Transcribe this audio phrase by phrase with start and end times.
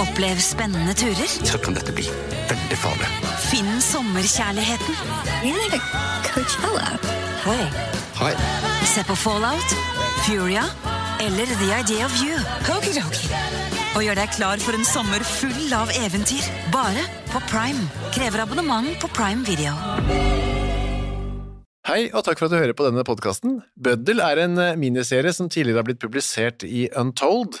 [0.00, 1.28] Opplev spennende turer.
[1.28, 2.06] Så kan dette bli
[2.50, 3.10] veldig farlig.
[3.46, 4.94] Finn sommerkjærligheten.
[7.46, 7.60] Hei.
[8.16, 8.32] Hei.
[8.90, 9.76] Se på Fallout,
[10.26, 10.64] Furia
[11.22, 12.40] eller The Idea of You.
[13.96, 16.44] Og gjør deg klar for en sommer full av eventyr.
[16.74, 17.86] Bare på Prime.
[18.16, 19.76] Krever abonnement på Prime Video.
[21.86, 23.60] Hei, og takk for at du hører på denne podkasten.
[23.78, 27.60] Bøddel er en miniserie som tidligere har blitt publisert i Untold,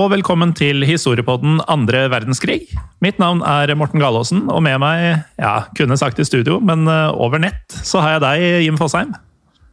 [0.00, 2.62] Og velkommen til historiepodden andre verdenskrig.
[3.04, 7.10] Mitt navn er Morten Galaasen, og med meg, ja, kunne sagt i studio, men eh,
[7.12, 9.12] over nett, så har jeg deg, Jim Fosheim.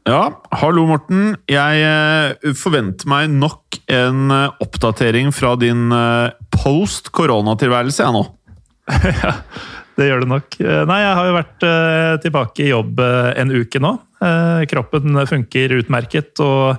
[0.08, 0.25] Ja,
[0.56, 1.38] hallo Morten.
[1.52, 8.25] Jeg eh, forventer meg nok en eh, oppdatering fra din eh, post-koronatilværelse, jeg nå.
[9.97, 10.59] Det gjør det nok.
[10.62, 11.63] Nei, jeg har jo vært
[12.22, 13.96] tilbake i jobb en uke nå.
[14.69, 16.78] Kroppen funker utmerket, og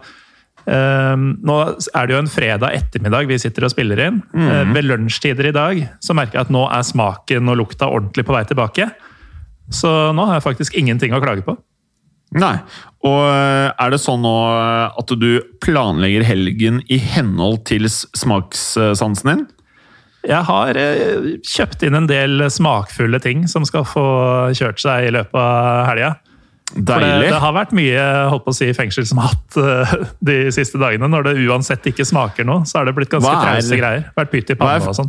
[0.68, 1.54] nå
[1.96, 4.18] er det jo en fredag ettermiddag vi sitter og spiller inn.
[4.36, 4.74] Mm.
[4.76, 8.36] ved lunsjtider i dag så merker jeg at nå er smaken og lukta ordentlig på
[8.36, 8.90] vei tilbake.
[9.72, 11.56] Så nå har jeg faktisk ingenting å klage på.
[12.36, 12.58] Nei.
[13.08, 15.30] Og eh, er det sånn nå eh, at du
[15.64, 19.46] planlegger helgen i henhold til smakssansen din?
[20.28, 20.76] Jeg har
[21.46, 24.08] kjøpt inn en del smakfulle ting som skal få
[24.58, 26.16] kjørt seg i løpet av helga.
[26.68, 31.08] For det, det har vært mye holdt på å si, fengselsmat uh, de siste dagene.
[31.08, 34.04] Når det uansett ikke smaker noe, så har det blitt ganske er- trause greier.
[34.18, 35.08] Vært pytt i er- panna og sånn.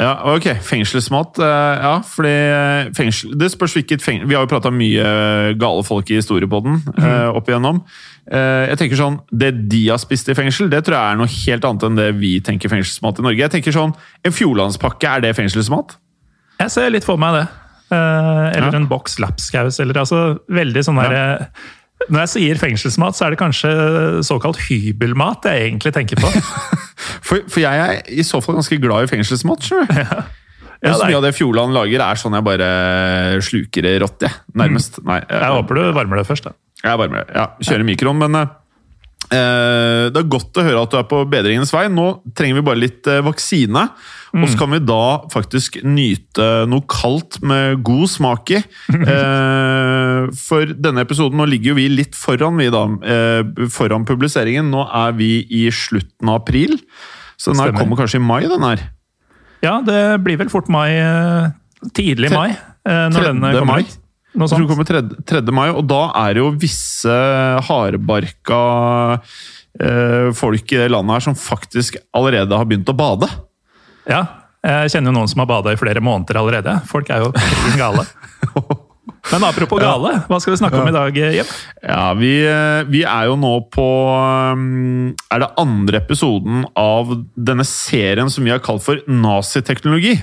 [0.00, 0.46] Ja, ok.
[0.64, 1.36] Fengselsmat.
[1.40, 1.48] Uh,
[1.82, 6.08] Ja, fordi eh, fengsel Det spørs hvilket fengsel Vi har jo prata mye gale folk
[6.10, 7.82] i historiepodden uh, opp igjennom.
[8.32, 11.64] Jeg tenker sånn Det de har spist i fengsel, det tror jeg er noe helt
[11.68, 13.42] annet enn det vi tenker fengselsmat i Norge.
[13.44, 13.92] Jeg tenker sånn
[14.24, 15.96] En Fjordlandspakke, er det fengselsmat?
[16.62, 17.46] Jeg ser litt for meg det.
[17.92, 21.70] Eh, eller en boks lapskaus, eller altså veldig sånn derre eh,
[22.08, 23.72] Når jeg sier fengselsmat, så er det kanskje
[24.26, 26.30] såkalt hybelmat jeg egentlig tenker på.
[27.26, 29.66] For, for jeg er i så fall ganske glad i fengselsmat.
[29.68, 29.86] sjøl.
[30.82, 32.68] Ja, Jeg er- Mye av det Fjordland lager, er sånn jeg bare
[33.46, 34.34] sluker det rått, jeg.
[34.58, 34.98] Nærmest.
[35.06, 36.48] Nei, Jeg håper du varmer det først.
[36.48, 36.56] da.
[36.82, 37.36] Jeg varmer det.
[37.38, 38.48] ja, kjører mikroen, men eh,
[39.30, 41.86] det er godt å høre at du er på bedringens vei.
[41.88, 43.86] Nå trenger vi bare litt vaksine.
[43.86, 44.42] vaksine.
[44.42, 44.98] Og så kan vi da
[45.32, 48.60] faktisk nyte noe kaldt med god smak i.
[49.12, 54.68] Eh, for denne episoden, nå ligger jo vi litt foran vi da, eh, foran publiseringen.
[54.72, 56.76] Nå er vi i slutten av april.
[57.36, 57.80] Så den her Stemmer.
[57.82, 58.84] kommer kanskje i mai, den her.
[59.64, 60.90] Ja, det blir vel fort mai.
[60.98, 61.50] eh,
[61.94, 62.50] Tidlig mai.
[62.86, 63.82] eh, Når denne kommer mai.
[63.82, 63.98] ut.
[64.32, 65.00] Noe Jeg tror det kommer 3.
[65.28, 65.40] 3.
[65.54, 67.16] mai, og da er det jo visse
[67.68, 68.60] hardbarka
[69.76, 73.28] eh, folk i det landet her som faktisk allerede har begynt å bade.
[74.08, 74.22] Ja,
[74.62, 76.78] jeg kjenner jo noen som har bada i flere måneder allerede.
[76.88, 77.32] Folk er jo
[77.80, 78.06] gale.
[79.30, 81.50] Men apropos gale, hva skal vi snakke om i dag, Jepp?
[81.82, 83.86] Ja, vi, eh, vi er jo nå på
[84.58, 90.16] um, Er det andre episoden av denne serien som vi har kalt for naziteknologi?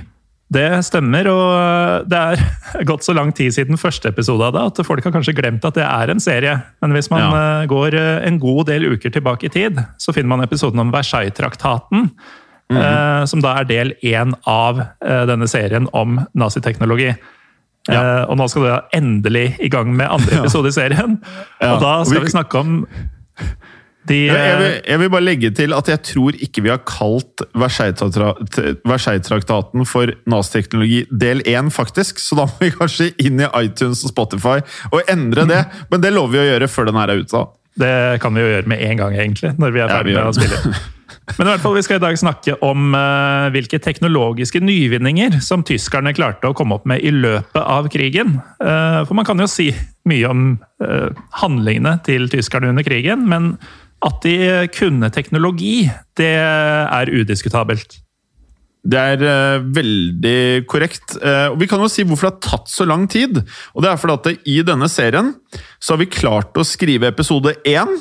[0.50, 2.40] Det stemmer, og det er
[2.90, 5.76] gått så lang tid siden første episode av det at folk har kanskje glemt at
[5.78, 6.56] det er en serie.
[6.82, 7.42] Men hvis man Ja.
[7.62, 10.92] eh, går eh, en god del uker tilbake i tid, så finner man episoden om
[10.92, 12.10] Versailles-traktaten.
[12.74, 17.14] eh, Som da er del én av eh, denne serien om naziteknologi.
[17.90, 18.26] Ja.
[18.30, 21.16] og nå skal du endelig i gang med andre episode i serien.
[21.62, 22.74] Ja, Og da skal vi snakke om
[24.10, 26.82] De, Jeg, vil, eh, jeg vil bare legge til at jeg tror ikke vi har
[26.88, 28.34] kalt Versailles-tra-
[28.90, 32.22] Versailles-traktaten for NAS-teknologi del 1, faktisk.
[32.24, 34.60] Så da må vi kanskje inn i iTunes og Spotify
[34.90, 35.64] og endre det.
[35.94, 37.48] Men det lover vi å gjøre før den her er ute.
[37.80, 40.26] det kan vi jo gjøre med en gang, egentlig, når vi er Ja, ferdig med
[40.28, 40.80] å spille.
[41.38, 45.64] Men i hvert fall, vi skal i dag snakke om uh, hvilke teknologiske nyvinninger som
[45.66, 48.40] tyskerne klarte å komme opp med i løpet av krigen.
[48.58, 49.70] Uh, for man kan jo si
[50.10, 50.48] mye om
[50.84, 51.10] uh,
[51.42, 53.54] handlingene til tyskerne under krigen, men
[54.06, 54.36] at de
[54.76, 58.00] kunne teknologi, det er udiskutabelt.
[58.80, 61.18] Det er uh, veldig korrekt.
[61.20, 63.42] Uh, og Vi kan jo si hvorfor det har tatt så lang tid.
[63.76, 65.34] Og det er fordi at det, I denne serien
[65.80, 67.92] så har vi klart å skrive episode én.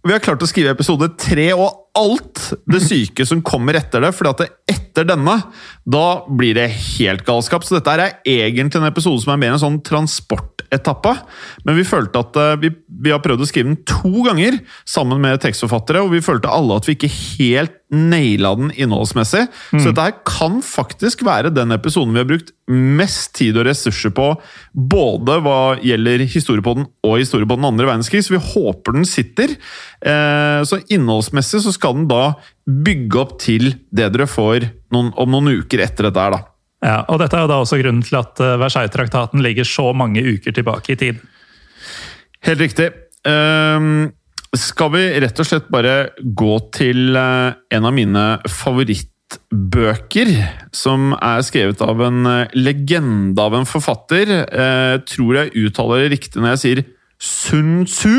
[0.00, 4.06] Og vi har klart å skrive episode tre og alt det syke som kommer etter
[4.06, 4.14] det.
[4.16, 5.36] fordi at det, etter denne,
[5.84, 7.66] da blir det helt galskap.
[7.66, 11.16] Så dette er egentlig en episode som er mer en sånn transportetappe.
[11.66, 12.70] Men vi følte at uh, vi,
[13.00, 14.58] vi har prøvd å skrive den to ganger
[14.88, 19.46] sammen med tekstforfattere, og vi følte alle at vi ikke helt naila den innholdsmessig.
[19.72, 24.12] Så dette her kan faktisk være den episoden vi har brukt mest tid og ressurser
[24.14, 24.28] på,
[24.70, 28.94] både hva gjelder historie på den og historie på den andre verdenskrig, så vi håper
[28.94, 29.56] den sitter.
[29.98, 32.36] Eh, så innholdsmessig så skal den da
[32.70, 36.46] bygge opp til det dere får noen, om noen uker etter dette her, da.
[36.80, 40.22] Ja, og Dette er jo da også grunnen til at eh, Versailles-traktaten ligger så mange
[40.24, 41.20] uker tilbake i tid.
[42.46, 42.88] Helt riktig.
[43.26, 44.10] Um,
[44.56, 50.32] skal vi rett og slett bare gå til eh, en av mine favorittbøker,
[50.74, 54.32] som er skrevet av en eh, legende av en forfatter.
[54.42, 56.82] Eh, tror jeg uttaler det riktig når jeg sier
[57.20, 58.16] Sun Tzu.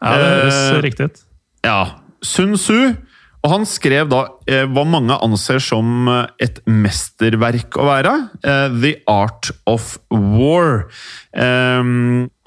[0.00, 1.22] Ja, Det høres riktig ut.
[1.66, 1.80] Ja,
[2.24, 2.94] Sun Tzu.
[3.40, 8.12] Og han skrev da eh, hva mange anser som eh, et mesterverk å være.
[8.44, 10.84] Eh, The Art of War.
[11.32, 11.80] Eh,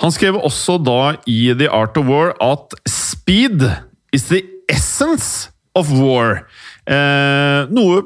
[0.03, 3.65] han skrev også da i The Art of War at speed
[4.13, 6.43] is the essence of war.
[6.85, 8.03] Eh, noe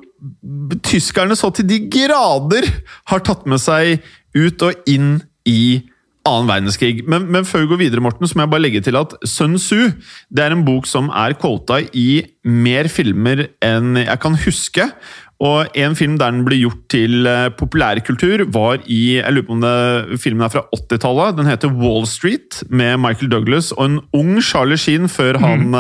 [0.85, 2.67] tyskerne så til de grader
[3.11, 4.05] har tatt med seg
[4.37, 5.17] ut og inn
[5.47, 5.83] i
[6.27, 7.03] annen verdenskrig.
[7.09, 9.57] Men, men før vi går videre, Morten, så må jeg bare legge til at Sun
[9.61, 9.93] Tzu
[10.29, 14.91] det er en bok som er quota i mer filmer enn jeg kan huske.
[15.37, 19.53] Og en film der den ble gjort til eh, populærkultur, var i jeg lurer på
[19.53, 21.37] om det, filmen er fra 80-tallet.
[21.37, 25.75] Den heter Wall Street, med Michael Douglas og en ung Charlie Sheen før han mm.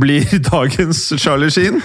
[0.00, 1.80] blir dagens Charlie Sheen.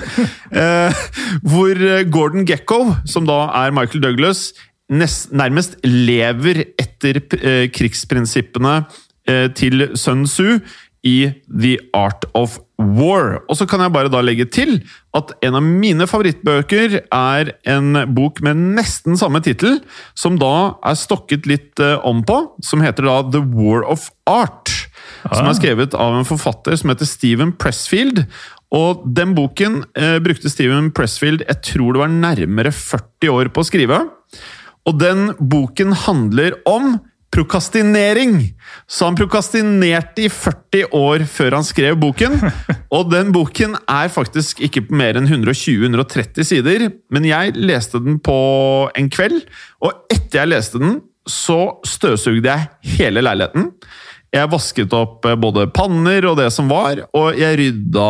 [0.51, 1.03] Eh,
[1.47, 4.51] hvor eh, Gordon Gekko, som da er Michael Douglas,
[4.91, 8.81] nest, nærmest lever etter eh, krigsprinsippene
[9.29, 10.59] eh, til Sun Tzu
[11.03, 11.17] i
[11.51, 13.41] The Art of War.
[13.51, 14.77] Og så kan jeg bare da legge til
[15.15, 19.81] at en av mine favorittbøker er en bok med nesten samme tittel,
[20.15, 24.71] som da er stokket litt eh, om på, som heter da The War of Art.
[25.27, 28.23] Som er skrevet av en forfatter som heter Steven Pressfield.
[28.73, 33.63] Og den boken eh, brukte Steven Pressfield jeg tror det var nærmere 40 år på
[33.63, 33.99] å skrive.
[34.89, 36.97] Og den boken handler om
[37.33, 38.53] prokastinering!
[38.87, 42.37] Så han prokastinerte i 40 år før han skrev boken.
[42.95, 48.19] Og den boken er faktisk ikke på mer enn 120-130 sider, men jeg leste den
[48.23, 48.37] på
[48.99, 49.39] en kveld,
[49.81, 53.71] og etter jeg leste den, så støvsugde jeg hele leiligheten.
[54.33, 58.07] Jeg vasket opp eh, både panner og det som var, og jeg rydda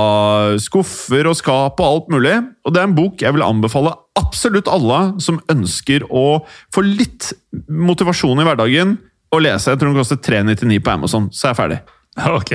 [0.63, 2.37] skuffer og skap og alt mulig.
[2.63, 6.43] Og det er en bok jeg vil anbefale absolutt alle som ønsker å
[6.73, 7.31] få litt
[7.67, 8.97] motivasjon i hverdagen,
[9.33, 9.71] å lese.
[9.71, 11.81] Jeg tror den koster 399 på Amazon, så jeg er ferdig.
[12.39, 12.53] Ok.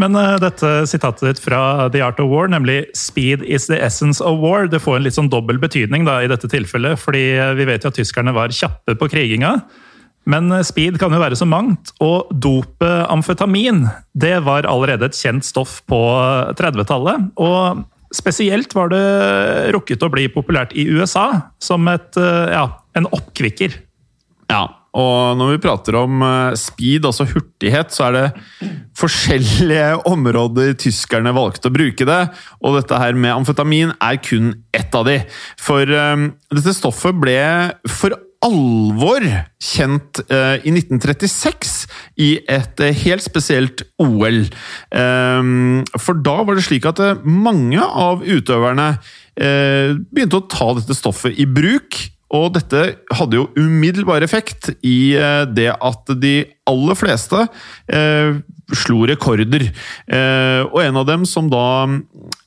[0.00, 4.22] Men uh, dette sitatet ditt fra The Art of War, nemlig 'Speed is the essence
[4.24, 6.98] of war', det får en litt sånn dobbel betydning da, i dette tilfellet.
[6.98, 9.60] fordi eh, vi vet jo at tyskerne var kjappe på kriginga.
[10.30, 15.20] Men eh, speed kan jo være så mangt, og dopet amfetamin det var allerede et
[15.20, 16.00] kjent stoff på
[16.56, 17.30] 30-tallet.
[17.36, 19.04] Og spesielt var det
[19.74, 22.66] rukket å bli populært i USA som et, eh, ja,
[22.98, 23.76] en oppkvikker.
[24.50, 24.64] Ja,
[24.98, 31.34] og når vi prater om eh, speed, altså hurtighet, så er det forskjellige områder tyskerne
[31.36, 32.22] valgte å bruke det.
[32.64, 35.20] Og dette her med amfetamin er kun ett av de.
[35.60, 37.38] For um, dette stoffet ble
[37.86, 39.24] for alvor
[39.60, 41.74] kjent uh, i 1936
[42.20, 44.42] i et uh, helt spesielt OL.
[44.90, 48.94] Um, for da var det slik at uh, mange av utøverne
[49.40, 51.96] begynte å ta dette stoffet i bruk.
[52.36, 52.82] Og dette
[53.16, 55.14] hadde jo umiddelbar effekt i
[55.54, 56.34] det at de
[56.68, 57.46] aller fleste
[58.82, 59.64] slo rekorder.
[60.68, 61.88] Og en av dem som da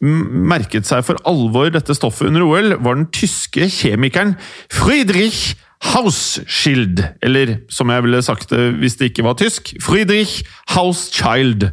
[0.04, 4.38] merket seg for alvor dette stoffet under OL, var den tyske kjemikeren
[4.70, 10.42] Friedrich Hausschild, eller som jeg ville sagt det hvis det ikke var tysk, Friedrich
[10.74, 11.68] Hauschild.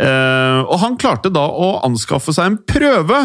[0.00, 3.20] Eh, og han klarte da å anskaffe seg en prøve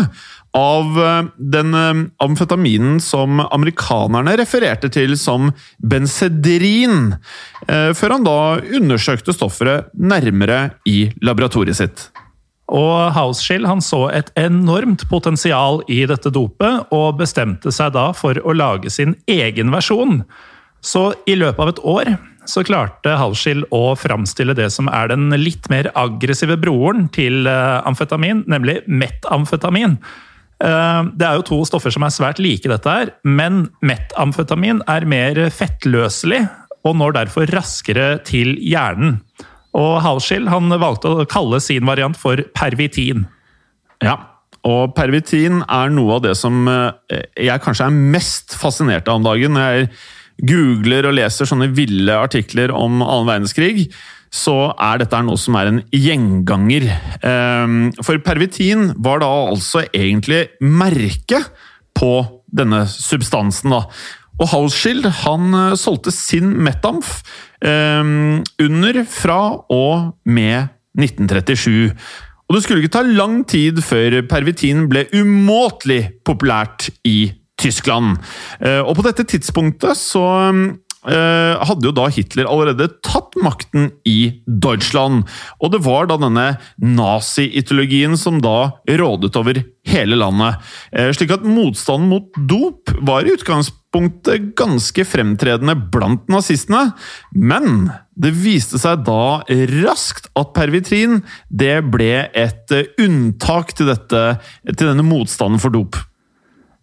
[0.56, 5.52] av eh, den eh, amfetaminen som amerikanerne refererte til som
[5.84, 7.16] benzedrin,
[7.68, 8.38] eh, før han da
[8.80, 12.10] undersøkte stoffet nærmere i laboratoriet sitt.
[12.74, 18.40] Og Hauschild han så et enormt potensial i dette dopet, og bestemte seg da for
[18.42, 20.24] å lage sin egen versjon.
[20.86, 22.16] Så i løpet av et år
[22.50, 27.80] så klarte Hauschild å framstille det som er den litt mer aggressive broren til eh,
[27.90, 29.98] amfetamin, nemlig metamfetamin.
[30.62, 35.10] Eh, Det er jo to stoffer som er svært like dette her, men metamfetamin er
[35.10, 36.46] mer fettløselig
[36.86, 39.20] og når derfor raskere til hjernen.
[39.76, 43.26] Og Hauschild han valgte å kalle sin variant for pervitin.
[44.04, 44.18] Ja,
[44.66, 49.28] og pervitin er noe av det som eh, jeg kanskje er mest fascinert av om
[49.28, 49.54] dagen.
[49.54, 49.90] Når jeg
[50.50, 53.90] googler og leser sånne ville artikler om annen verdenskrig,
[54.36, 56.90] så er dette noe som er en gjenganger.
[57.24, 61.54] Ehm, For pervitin var da altså egentlig merket
[61.96, 62.18] på
[62.52, 63.72] denne substansen.
[63.72, 63.86] da.
[64.40, 67.22] Og Houseshield han eh, solgte sin Metamf
[67.64, 68.04] eh,
[68.62, 71.96] under, fra og med 1937.
[72.46, 78.18] Og det skulle ikke ta lang tid før pervitin ble umåtelig populært i Tyskland.
[78.60, 80.64] Eh, og på dette tidspunktet så eh,
[81.06, 85.26] hadde jo da Hitler allerede tatt makten i Deutschland.
[85.62, 86.48] Og det var da denne
[86.82, 90.62] nazi-ideologien som da rådet over hele landet.
[90.92, 96.90] Eh, Slik at motstanden mot dop var i utgangspunktet ganske fremtredende blant nazistene.
[97.32, 99.44] Men det viste seg da
[99.76, 104.26] raskt at pervitrin det ble et eh, unntak til, dette,
[104.74, 106.00] til denne motstanden for dop.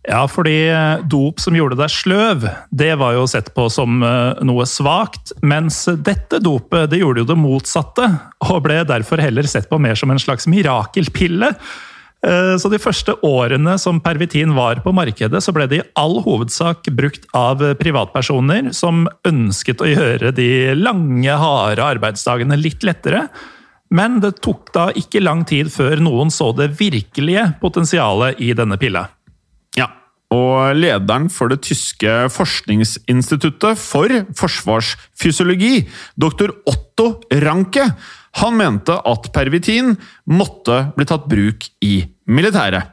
[0.03, 4.41] Ja, fordi eh, dop som gjorde deg sløv, det var jo sett på som eh,
[4.43, 5.31] noe svakt.
[5.47, 8.09] Mens dette dopet det gjorde jo det motsatte,
[8.49, 11.53] og ble derfor heller sett på mer som en slags mirakelpille.
[12.27, 16.19] Eh, Så de første årene som pervitin var på markedet, så ble det i all
[16.27, 23.29] hovedsak brukt av privatpersoner som ønsket å gjøre de lange, harde arbeidsdagene litt lettere.
[23.95, 28.83] Men det tok da ikke lang tid før noen så det virkelige potensialet i denne
[28.83, 29.07] pilla.
[30.33, 35.85] Og lederen for det tyske forskningsinstituttet for forsvarsfysiologi,
[36.17, 36.55] dr.
[36.69, 37.09] Otto
[37.45, 37.85] Ranke,
[38.41, 39.93] han mente at pervitin
[40.33, 41.99] måtte bli tatt bruk i
[42.33, 42.91] militæret.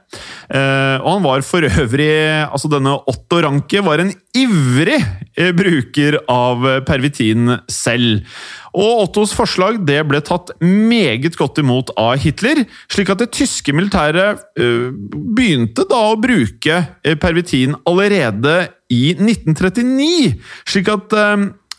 [0.50, 2.10] Eh, og han var for øvrig
[2.50, 4.98] Altså, denne Otto Ranke var en ivrig
[5.38, 8.26] eh, bruker av pervitin selv.
[8.74, 13.74] Og Ottos forslag det ble tatt meget godt imot av Hitler, slik at det tyske
[13.76, 16.84] militæret eh, begynte da å bruke
[17.22, 18.62] pervitin allerede
[18.94, 20.38] i 1939.
[20.70, 21.18] Slik at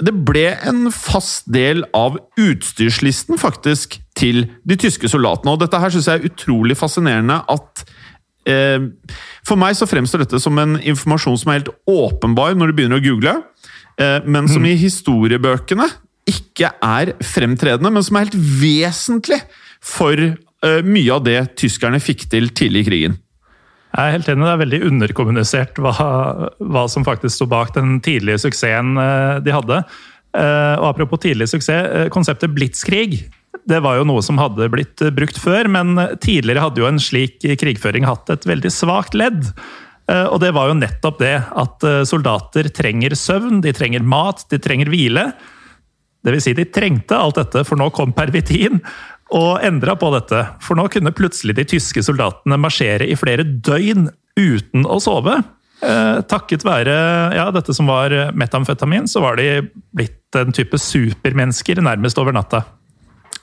[0.01, 5.55] det ble en fast del av utstyrslisten, faktisk, til de tyske soldatene.
[5.55, 7.85] Og dette her syns jeg er utrolig fascinerende at
[8.49, 8.89] eh,
[9.47, 13.01] For meg så fremstår dette som en informasjon som er helt åpenbar når du begynner
[13.01, 13.37] å google,
[14.01, 15.89] eh, men som i historiebøkene
[16.31, 19.41] ikke er fremtredende, men som er helt vesentlig
[19.85, 23.21] for eh, mye av det tyskerne fikk til tidlig i krigen.
[23.91, 25.95] Jeg er helt enig, Det er veldig underkommunisert hva,
[26.63, 29.83] hva som faktisk sto bak den tidlige suksessen eh, de hadde.
[30.31, 33.25] Eh, Og Apropos tidlig suksess, eh, konseptet blitskrig
[33.67, 37.43] det var jo noe som hadde blitt brukt før, men tidligere hadde jo en slik
[37.59, 39.51] krigføring hatt et veldig svakt ledd.
[40.09, 44.91] Og det var jo nettopp det at soldater trenger søvn, de trenger mat, de trenger
[44.91, 45.27] hvile.
[46.27, 48.81] Vil si, de trengte alt dette, for nå kom pervitin
[49.37, 50.43] og endra på dette.
[50.65, 54.09] For nå kunne plutselig de tyske soldatene marsjere i flere døgn
[54.39, 55.39] uten å sove.
[55.81, 56.97] Eh, takket være
[57.37, 59.63] ja, dette som var metamfetamin, så var de
[59.97, 62.65] blitt en type supermennesker nærmest over natta.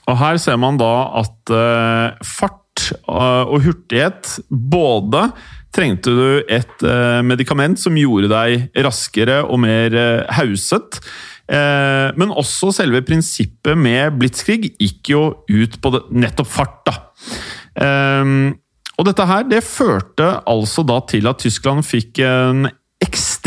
[0.08, 5.28] Og her ser man da at eh, fart eh, og hurtighet Både
[5.74, 11.00] trengte du et eh, medikament som gjorde deg raskere og mer eh, hauset,
[11.48, 16.74] men også selve prinsippet med blitskrig gikk jo ut på nettopp fart.
[16.84, 16.92] da.
[17.80, 18.50] Ehm,
[18.98, 22.68] og dette her det førte altså da til at Tyskland fikk en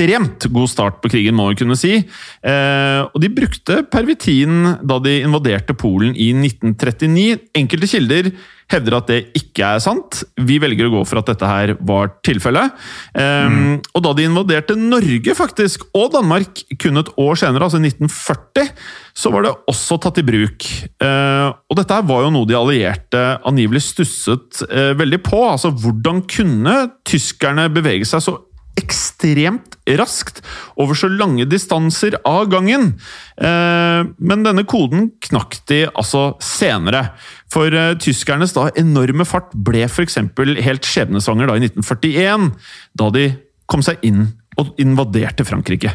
[0.02, 1.94] ekstremt god start på krigen, må vi kunne si.
[2.02, 7.38] Eh, og de brukte pervitin da de invaderte Polen i 1939.
[7.58, 8.32] Enkelte kilder
[8.72, 10.22] hevder at det ikke er sant.
[10.40, 12.72] Vi velger å gå for at dette her var tilfellet.
[13.14, 18.72] Eh, Og da de invaderte Norge, faktisk, og Danmark kun et år senere, altså 1940,
[19.14, 20.68] så var det også tatt i bruk.
[21.04, 25.44] Eh, og dette her var jo noe de allierte angivelig stusset eh, veldig på.
[25.52, 26.78] Altså, hvordan kunne
[27.08, 28.40] tyskerne bevege seg så
[28.80, 30.42] ekstremt raskt
[30.80, 32.94] over så lange distanser av gangen.
[33.38, 37.10] Eh, Men denne koden knakk de altså senere.
[37.52, 40.20] For eh, tyskernes da enorme fart ble f.eks.
[40.64, 42.52] helt skjebnesvanger da i 1941,
[42.98, 43.28] da de
[43.72, 45.94] kom seg inn og invaderte Frankrike.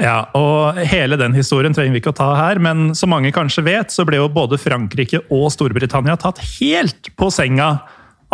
[0.00, 3.64] Ja, og Hele den historien trenger vi ikke å ta her, men som mange kanskje
[3.66, 7.74] vet, så ble jo både Frankrike og Storbritannia tatt helt på senga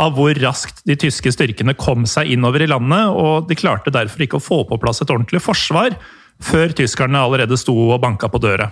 [0.00, 4.24] av hvor raskt de tyske styrkene kom seg innover i landet, og de klarte derfor
[4.24, 5.96] ikke å få på plass et ordentlig forsvar
[6.44, 8.68] før tyskerne allerede sto og banka på døra.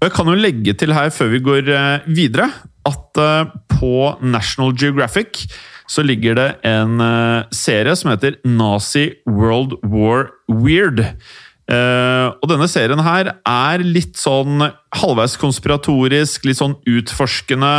[0.00, 2.48] Og jeg kan jo legge til her før vi går eh, videre,
[2.88, 5.44] at eh, på National Geographic
[5.90, 11.02] så ligger det en eh, serie som heter Nazi World War Weird.
[11.70, 14.64] Eh, og denne serien her er litt sånn
[14.98, 17.74] halvveis konspiratorisk, litt sånn utforskende.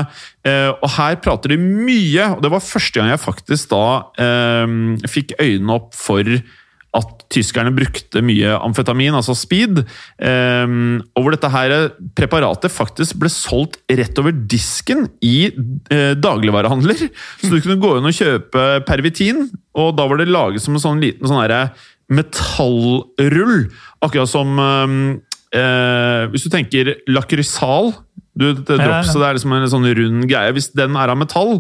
[0.48, 3.84] Uh, og her prater de mye, og det var første gang jeg faktisk da
[4.16, 4.74] uh,
[5.12, 6.40] fikk øynene opp for
[6.98, 11.74] at tyskerne brukte mye amfetamin, altså speed, og hvor dette her
[12.20, 17.06] preparatet faktisk ble solgt rett over disken i eh, dagligvarehandler.
[17.40, 20.84] Så du kunne gå inn og kjøpe pervitin, og da var det laget som en
[20.84, 21.62] sånn liten sånn herre
[22.12, 23.70] metallrull.
[24.04, 24.88] Akkurat som eh,
[25.60, 27.94] eh, Hvis du tenker lakrysal
[28.34, 29.04] du, det, Ja, ja.
[29.04, 30.54] det er liksom en sånn rund greie.
[30.56, 31.52] Hvis den er av metall,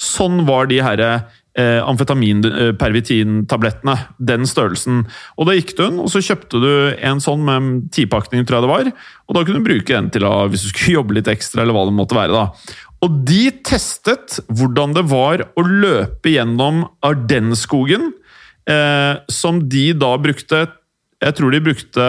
[0.00, 1.10] sånn var de herre
[1.58, 3.96] eh, amfetamin-pervitin-tablettene.
[4.22, 4.96] Den størrelsen.
[5.36, 7.62] Og da gikk du inn, og så kjøpte du en sånn med
[7.94, 8.86] tipakning, tror jeg det var.
[9.28, 11.74] Og da kunne du bruke den til å, hvis du skulle jobbe litt ekstra, eller
[11.76, 12.34] hva det måtte være.
[12.38, 12.44] da.
[13.02, 18.04] Og de testet hvordan det var å løpe gjennom Ardenskogen,
[19.32, 20.58] som de da brukte
[21.18, 22.04] Jeg tror de brukte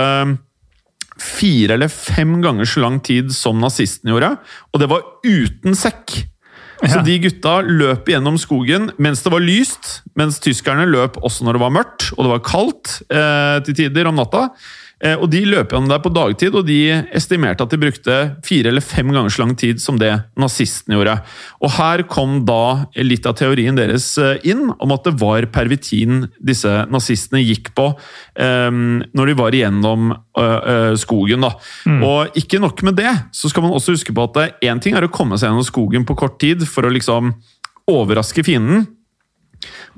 [1.21, 4.29] fire eller fem ganger så lang tid som nazistene gjorde,
[4.73, 6.13] og det var uten sekk.
[6.83, 11.55] Så de gutta løp gjennom skogen mens det var lyst, mens tyskerne løp også når
[11.55, 14.49] det var mørkt og det var kaldt eh, til tider om natta.
[15.03, 16.79] Eh, og de løp gjennom der på dagtid, og de
[17.15, 18.17] estimerte at de brukte
[18.47, 21.17] fire eller fem ganger så lang tid som det nazistene gjorde.
[21.63, 26.27] Og her kom da litt av teorien deres eh, inn, om at det var pervitin
[26.39, 31.43] disse nazistene gikk på um, når de var igjennom uh, uh, skogen.
[31.43, 31.51] da.
[32.05, 35.05] Og ikke nok med det, så skal man også huske på at én ting er
[35.05, 37.33] å komme seg gjennom skogen på kort tid for å liksom
[37.91, 38.85] overraske fienden.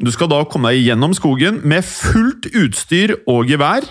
[0.02, 3.86] Du skal da komme deg gjennom skogen med fullt utstyr og gevær.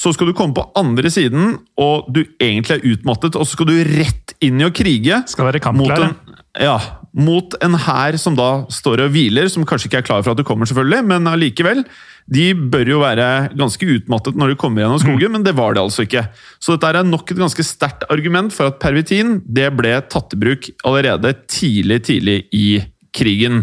[0.00, 3.70] Så skal du komme på andre siden, og du egentlig er utmattet, og så skal
[3.70, 5.22] du rett inn i å krige.
[5.30, 6.16] Skal være Mot en,
[6.60, 6.78] ja,
[7.14, 10.40] mot en hær som da står og hviler, som kanskje ikke er klar for at
[10.40, 11.84] du kommer, selvfølgelig, men allikevel.
[12.24, 13.26] De bør jo være
[13.58, 16.24] ganske utmattet når de kommer gjennom skogen, men det var det altså ikke.
[16.62, 20.40] Så dette er nok et ganske sterkt argument for at pervitin det ble tatt i
[20.40, 22.68] bruk allerede tidlig, tidlig i
[23.14, 23.62] krigen.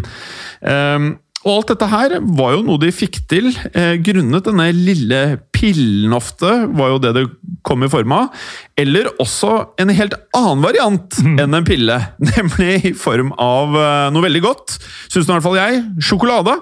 [0.62, 5.22] Ehm, og alt dette her var jo noe de fikk til eh, grunnet denne lille
[5.62, 7.24] pillen ofte, var jo det det
[7.66, 8.44] kom i form av.
[8.78, 11.98] Eller også en helt annen variant enn en pille,
[12.32, 14.78] nemlig i form av eh, noe veldig godt.
[15.06, 15.82] Syns i hvert fall jeg.
[16.02, 16.58] Sjokolade.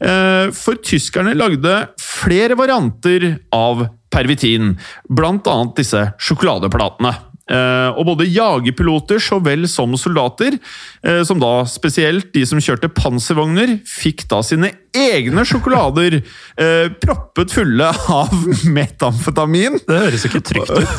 [0.00, 4.74] Eh, for tyskerne lagde flere varianter av pervitin,
[5.10, 7.12] blant annet disse sjokoladeplatene.
[7.50, 10.54] Eh, og både jagerpiloter så vel som soldater,
[11.02, 17.50] eh, som da spesielt de som kjørte panservogner, fikk da sine egne sjokolader eh, proppet
[17.54, 18.30] fulle av
[18.76, 19.80] metamfetamin.
[19.86, 20.94] Det høres ikke trygt ut.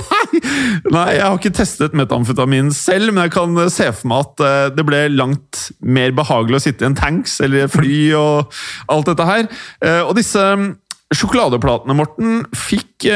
[0.94, 4.66] Nei, jeg har ikke testet metamfetamin selv, men jeg kan se for meg at eh,
[4.74, 9.28] det ble langt mer behagelig å sitte i en tanks eller fly og alt dette
[9.28, 9.46] her.
[9.86, 10.70] Eh, Og disse mm,
[11.14, 13.06] sjokoladeplatene, Morten, fikk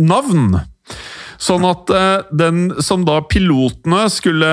[0.00, 0.54] navn.
[1.44, 4.52] Sånn at eh, den som da pilotene skulle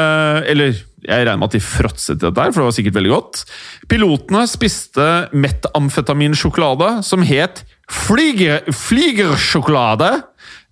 [0.49, 3.09] Eller jeg regner med at de fråtset i dette, her, for det var sikkert veldig
[3.09, 3.39] godt.
[3.89, 10.11] Pilotene spiste metamfetaminsjokolade som het flyger, flygersjokolade.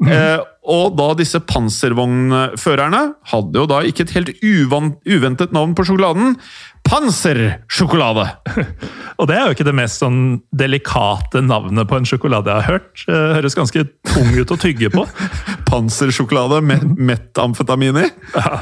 [0.05, 0.37] Eh,
[0.69, 3.01] og da disse panservognførerne
[3.31, 6.37] hadde jo da ikke et helt uventet navn på sjokoladen.
[6.89, 8.25] Pansersjokolade!
[9.19, 12.77] Og det er jo ikke det mest sånn delikate navnet på en sjokolade jeg har
[12.77, 13.03] hørt.
[13.03, 15.03] Det Høres ganske tung ut å tygge på.
[15.69, 18.07] Pansersjokolade med metamfetamin i.
[18.33, 18.61] Ja.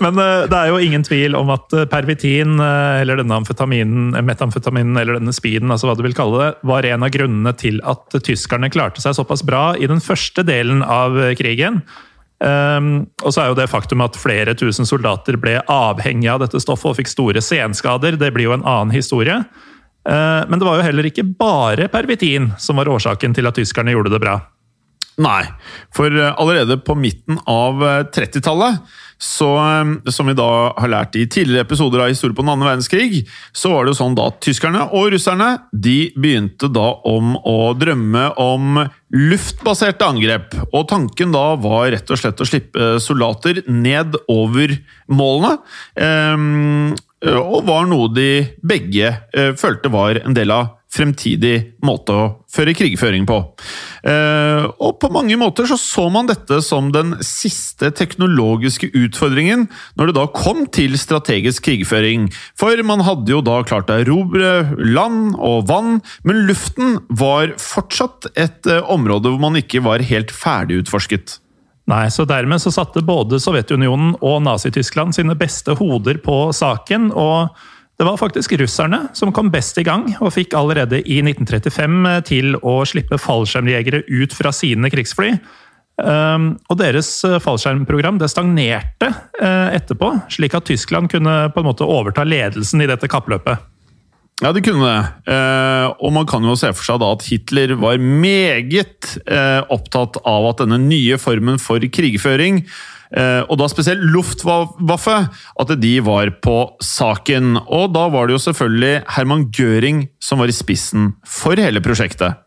[0.00, 4.14] Men eh, det er jo ingen tvil om at eh, pervitin, eh, eller denne amfetaminen,
[4.24, 7.82] metamfetaminen, eller denne speeden, altså hva du vil kalle det, var en av grunnene til
[7.84, 11.82] at tyskerne klarte seg såpass bra i den første delen av krigen.
[12.36, 16.60] Um, og så er jo det faktum at flere tusen soldater ble avhengige av dette
[16.60, 18.18] stoffet og fikk store senskader.
[18.20, 19.38] Det blir jo en annen historie.
[20.06, 23.96] Uh, men det var jo heller ikke bare pervitin som var årsaken til at tyskerne
[23.96, 24.38] gjorde det bra.
[25.16, 25.46] Nei,
[25.96, 28.82] for eh, allerede på midten av eh, 30-tallet,
[29.18, 32.72] så, eh, som vi da har lært i tidligere episoder av Historie på den andre
[32.72, 33.24] verdenskrig,
[33.56, 37.72] så var det jo sånn da at tyskerne og russerne de begynte da om å
[37.78, 38.82] drømme om
[39.16, 40.54] luftbaserte angrep.
[40.72, 44.76] Og tanken da var rett og slett å slippe soldater ned over
[45.08, 45.56] målene.
[45.96, 51.54] Um, og var noe de begge uh, følte var en del av fremtidig
[51.84, 53.38] måte å føre krigføring på.
[54.06, 59.66] Eh, og på mange måter så så man dette som den siste teknologiske utfordringen
[59.98, 62.30] når det da kom til strategisk krigføring.
[62.58, 68.30] For man hadde jo da klart å erobre land og vann, men luften var fortsatt
[68.34, 71.40] et eh, område hvor man ikke var helt ferdig utforsket.
[71.86, 77.12] Nei, så Dermed så satte både Sovjetunionen og Nazi-Tyskland sine beste hoder på saken.
[77.14, 77.54] og
[77.96, 82.58] det var faktisk russerne som kom best i gang, og fikk allerede i 1935 til
[82.60, 85.32] å slippe fallskjermjegere ut fra sine krigsfly.
[85.96, 89.08] Um, og deres eh, fallskjermprogram det stagnerte
[89.40, 93.64] uh, etterpå, slik at Tyskland kunne på en måte overta ledelsen i dette kappløpet.
[94.44, 95.32] Ja, det kunne det.
[95.32, 100.18] Eh, og man kan jo se for seg da at Hitler var meget eh, opptatt
[100.28, 102.66] av at denne nye formen for krigføring, eh,
[103.14, 105.16] og da spesielt Luftwaffe,
[105.60, 107.56] at de var på saken.
[107.62, 112.45] Og da var det jo selvfølgelig Herman Göring som var i spissen for hele prosjektet.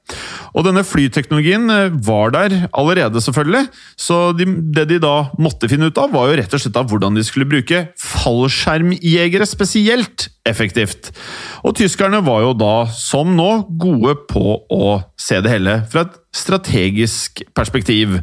[0.56, 3.68] Og denne flyteknologien eh, var der allerede, selvfølgelig.
[4.00, 6.90] Så de, det de da måtte finne ut av, var jo rett og slett av
[6.90, 11.12] hvordan de skulle bruke fallskjermjegere spesielt effektivt.
[11.68, 16.18] Og tyskerne var jo da, som nå, gode på å se det hele fra et
[16.36, 18.20] strategisk perspektiv.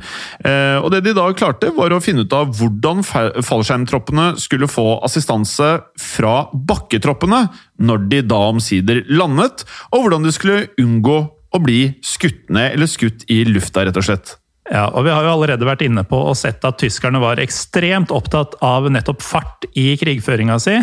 [0.47, 5.01] Eh, og det de da klarte, var å finne ut av hvordan fallskjermtroppene skulle få
[5.07, 7.47] assistanse fra bakketroppene
[7.87, 11.19] når de da omsider landet, og hvordan de skulle unngå
[11.57, 14.37] å bli skutt ned eller skutt i lufta, rett og slett.
[14.67, 18.11] Ja, og Vi har jo allerede vært inne på og sett at tyskerne var ekstremt
[18.15, 20.75] opptatt av nettopp fart i krigføringa si.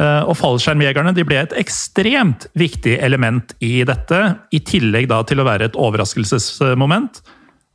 [0.00, 5.42] Eh, Og fallskjermjegerne de ble et ekstremt viktig element i dette, i tillegg da til
[5.42, 7.20] å være et overraskelsesmoment.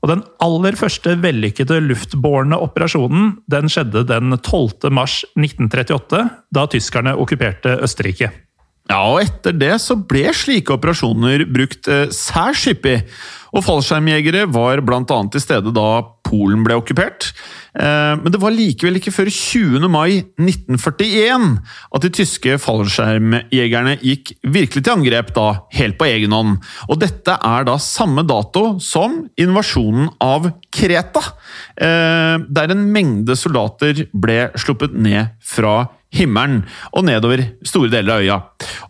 [0.06, 4.92] Og Den aller første vellykkede luftbårne operasjonen den skjedde den 12.
[4.94, 8.32] mars 1938, da tyskerne okkuperte Østerrike.
[8.86, 13.00] Ja, og etter det så ble slike operasjoner brukt eh, særs hyppig.
[13.56, 17.30] Og fallskjermjegere var annet til stede da Polen ble okkupert.
[17.78, 19.88] Eh, men det var likevel ikke før 20.
[19.92, 21.48] mai 1941
[21.96, 26.58] at de tyske fallskjermjegerne gikk virkelig til angrep, da helt på egen hånd.
[26.90, 31.24] Og dette er da samme dato som invasjonen av Kreta,
[31.78, 38.26] eh, der en mengde soldater ble sluppet ned fra himmelen og nedover store deler av
[38.26, 38.38] øya.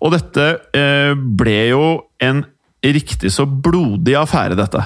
[0.02, 1.86] Og dette eh, ble jo
[2.24, 2.44] en
[2.86, 4.84] riktig så blodig affære, dette.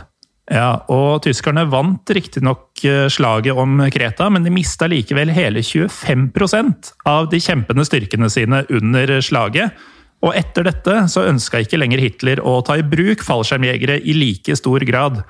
[0.49, 6.93] Ja, og tyskerne vant riktignok eh, slaget om Kreta, men de mista likevel hele 25%
[7.09, 9.77] av de kjempende styrkene sine under slaget.
[10.25, 14.57] Og etter dette så ønska ikke lenger Hitler å ta i bruk fallskjermjegere i like
[14.57, 15.21] stor grad.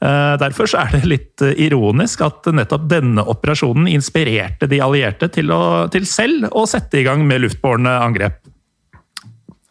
[0.00, 5.52] Eh, Derfor er det litt eh, ironisk at nettopp denne operasjonen inspirerte de allierte til,
[5.52, 8.40] å, til selv å sette i gang med luftbårne angrep.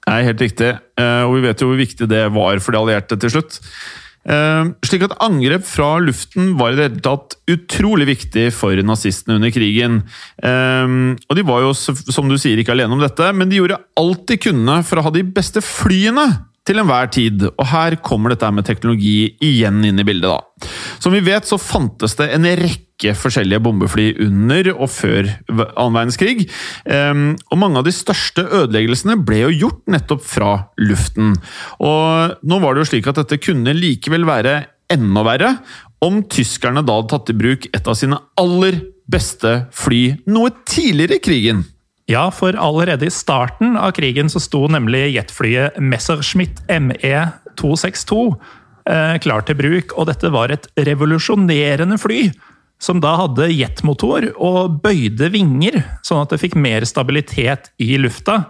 [0.05, 0.75] Nei, helt riktig.
[1.01, 3.59] Eh, Og vi vet jo hvor viktig det var for de allierte til slutt.
[4.85, 9.49] Slik at angrep fra luften var i det hele tatt utrolig viktig for nazistene under
[9.55, 9.95] krigen.
[10.43, 14.25] Og de var jo, som du sier, ikke alene om dette, men de gjorde alt
[14.29, 16.27] de kunne for å ha de beste flyene
[16.69, 17.47] til enhver tid.
[17.49, 20.69] Og her kommer dette med teknologi igjen inn i bildet, da.
[21.01, 26.49] Som vi vet, så fantes det en rekke forskjellige bombefly under og før annen verdenskrig.
[26.85, 31.35] Ehm, Og mange av de største ødeleggelsene ble jo gjort nettopp fra luften.
[31.79, 35.57] Og nå var det jo slik at dette kunne likevel være enda verre
[36.01, 38.79] om tyskerne da hadde tatt i bruk et av sine aller
[39.09, 41.65] beste fly noe tidligere i krigen.
[42.09, 48.15] Ja, for allerede i starten av krigen så sto nemlig jetflyet Messerschmitt ME262
[48.89, 52.31] eh, klar til bruk, og dette var et revolusjonerende fly.
[52.81, 58.41] Som da hadde jetmotor og bøyde vinger, sånn at det fikk mer stabilitet i lufta.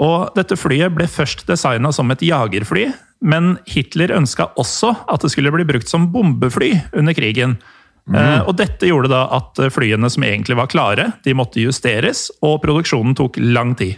[0.00, 2.86] Og dette flyet ble først designa som et jagerfly,
[3.20, 7.58] men Hitler ønska også at det skulle bli brukt som bombefly under krigen.
[8.12, 12.58] Eh, Og dette gjorde da at flyene som egentlig var klare, de måtte justeres, og
[12.64, 13.96] produksjonen tok lang tid.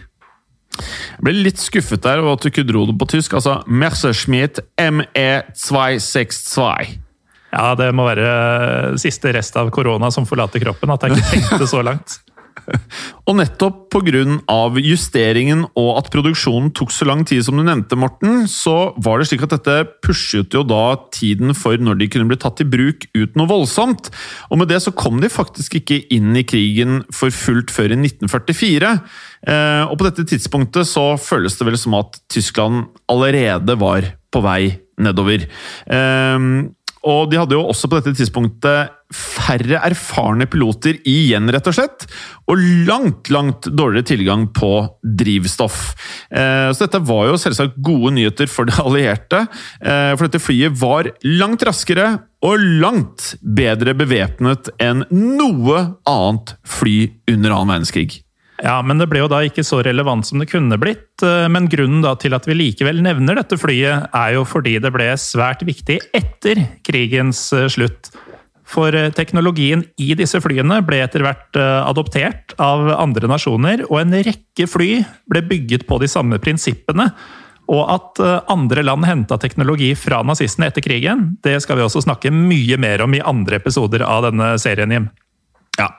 [0.77, 3.33] Jeg ble litt skuffet der over at du ikke dro det på tysk.
[3.33, 6.67] Altså Messerschmitt ME262.
[7.51, 11.67] Ja, det må være siste rest av korona som forlater kroppen, at jeg ikke tenkte
[11.71, 12.19] så langt.
[13.27, 14.23] Og nettopp pga.
[14.81, 19.27] justeringen og at produksjonen tok så lang tid som du nevnte, Morten, så var det
[19.29, 19.75] slik at dette
[20.05, 24.11] pushet jo da tiden for når de kunne bli tatt i bruk ut noe voldsomt.
[24.51, 27.99] Og med det så kom de faktisk ikke inn i krigen for fullt før i
[27.99, 28.93] 1944.
[29.47, 34.43] Eh, og på dette tidspunktet så føles det vel som at Tyskland allerede var på
[34.43, 34.61] vei
[35.01, 35.45] nedover.
[35.87, 36.47] Eh,
[37.07, 42.05] og de hadde jo også på dette tidspunktet færre erfarne piloter igjen, rett og slett.
[42.51, 44.71] Og langt, langt dårligere tilgang på
[45.21, 45.93] drivstoff.
[46.27, 49.45] Eh, så dette var jo selvsagt gode nyheter for de allierte.
[49.79, 56.99] Eh, for dette flyet var langt raskere og langt bedre bevæpnet enn noe annet fly
[57.31, 58.21] under annen verdenskrig.
[58.63, 61.21] Ja, men det ble jo da ikke så relevant som det kunne blitt.
[61.21, 65.11] eh, Men grunnen til at vi likevel nevner dette flyet, er jo fordi det ble
[65.13, 68.09] svært viktig etter krigens eh, slutt.
[68.67, 74.17] For eh, teknologien i disse flyene ble etter hvert adoptert av andre nasjoner, og en
[74.25, 77.11] rekke fly ble bygget på de samme prinsippene.
[77.67, 82.31] Og at andre land henta teknologi fra nazistene etter krigen, det skal vi også snakke
[82.31, 85.09] mye mer om i andre episoder av denne serien, Jim.
[85.77, 85.91] Ja,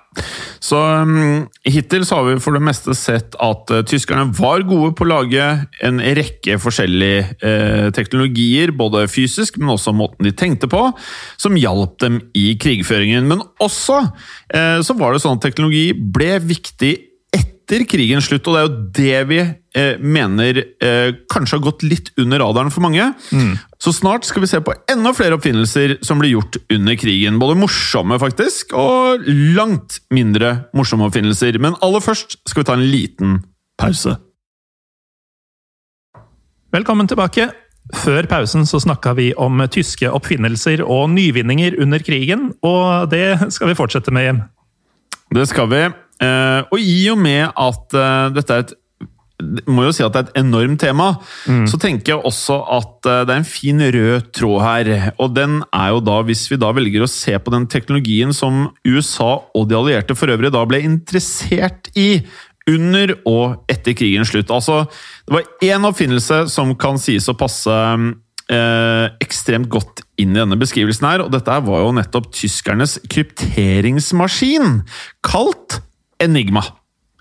[0.59, 4.91] så um, hittil så har vi for det meste sett at uh, tyskerne var gode
[4.99, 5.45] på å lage
[5.87, 10.83] en rekke forskjellige uh, teknologier, både fysisk, men også måten de tenkte på,
[11.39, 13.29] som hjalp dem i krigføringen.
[13.31, 16.93] Men også uh, så var det sånn at teknologi ble viktig
[17.69, 19.39] etter krigens slutt, og det er jo det vi
[19.77, 23.11] eh, mener eh, kanskje har gått litt under radaren for mange.
[23.79, 27.37] Så snart skal vi se på enda flere oppfinnelser som ble gjort under krigen.
[27.39, 31.61] Både morsomme, faktisk, og langt mindre morsomme oppfinnelser.
[31.61, 33.39] Men aller først skal vi ta en liten
[33.79, 34.17] pause.
[36.73, 37.51] Velkommen tilbake.
[38.01, 43.71] Før pausen så snakka vi om tyske oppfinnelser og nyvinninger under krigen, og det skal
[43.71, 44.45] vi fortsette med, Jim.
[45.37, 45.87] Det skal vi.
[46.23, 48.77] Eh, og i og med at eh, dette er et
[49.71, 51.13] må jo si at det er et enormt tema,
[51.71, 54.91] så tenker jeg også at eh, det er en fin rød tråd her.
[55.23, 58.67] Og den er jo da, hvis vi da velger å se på den teknologien som
[58.87, 62.25] USA og de allierte for øvrig da ble interessert i
[62.69, 64.51] under og etter krigens slutt.
[64.53, 64.83] Altså,
[65.25, 67.73] det var én oppfinnelse som kan sies å passe
[68.53, 74.83] eh, ekstremt godt inn i denne beskrivelsen her, og dette var jo nettopp tyskernes krypteringsmaskin,
[75.25, 75.79] kalt
[76.23, 76.65] Enigma.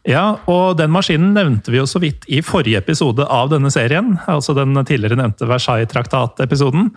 [0.07, 4.15] Ja, og den maskinen nevnte vi jo så vidt i forrige episode av denne serien.
[4.31, 6.93] Altså den tidligere nevnte Versailles-traktat-episoden.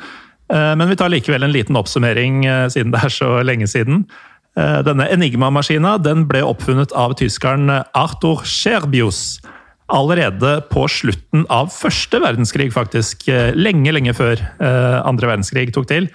[0.53, 4.05] Eh, Men vi tar likevel en liten oppsummering, eh, siden det er så lenge siden.
[4.57, 9.41] Eh, Denne Enigma-maskina den ble oppfunnet av tyskeren Arthur Scherbius.
[9.91, 13.27] Allerede på slutten av første verdenskrig, faktisk.
[13.57, 16.07] Lenge, lenge før andre verdenskrig tok til.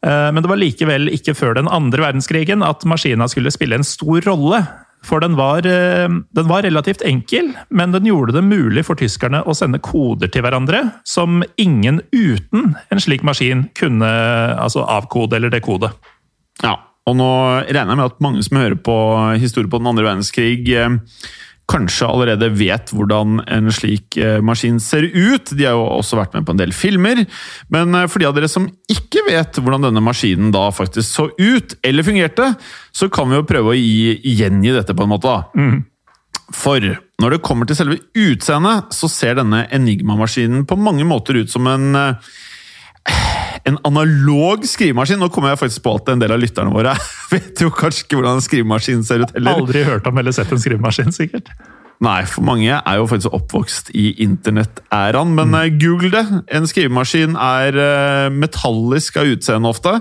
[0.00, 4.24] Men det var likevel ikke før den andre verdenskrigen at maskina skulle spille en stor
[4.24, 4.64] rolle.
[5.06, 9.44] For den var, eh, den var relativt enkel, men den gjorde det mulig for tyskerne
[9.46, 14.10] å sende koder til hverandre som ingen uten en slik maskin kunne
[14.58, 15.92] altså avkode eller dekode.
[16.62, 16.76] Ja,
[17.08, 17.30] og nå
[17.68, 18.96] regner jeg med at mange som hører på
[19.40, 20.98] historie på den andre verdenskrig, eh,
[21.68, 25.52] kanskje allerede vet hvordan en slik eh, maskin ser ut.
[25.52, 27.24] De har jo også vært med på en del filmer.
[27.72, 31.28] Men eh, for de av dere som ikke vet hvordan denne maskinen da faktisk så
[31.36, 32.54] ut, eller fungerte,
[32.92, 35.28] så kan vi jo prøve å gi, gjengi dette på en måte.
[35.28, 35.70] da.
[36.54, 36.80] For
[37.20, 41.68] når det kommer til selve utseendet, så ser denne Enigma-maskinen på mange måter ut som
[41.68, 42.30] en eh,
[43.68, 45.20] en analog skrivemaskin.
[45.20, 46.94] Nå kommer jeg faktisk på at en del av lytterne våre
[47.32, 49.60] vet jo kanskje ikke hvordan en skrivemaskin ser ut heller.
[49.62, 51.52] Aldri hørt om eller sett en skrivemaskin, sikkert.
[52.04, 55.78] Nei, for mange er jo faktisk oppvokst i internettæraen, men mm.
[55.82, 56.42] google det.
[56.54, 59.96] En skrivemaskin er eh, metallisk av utseende ofte,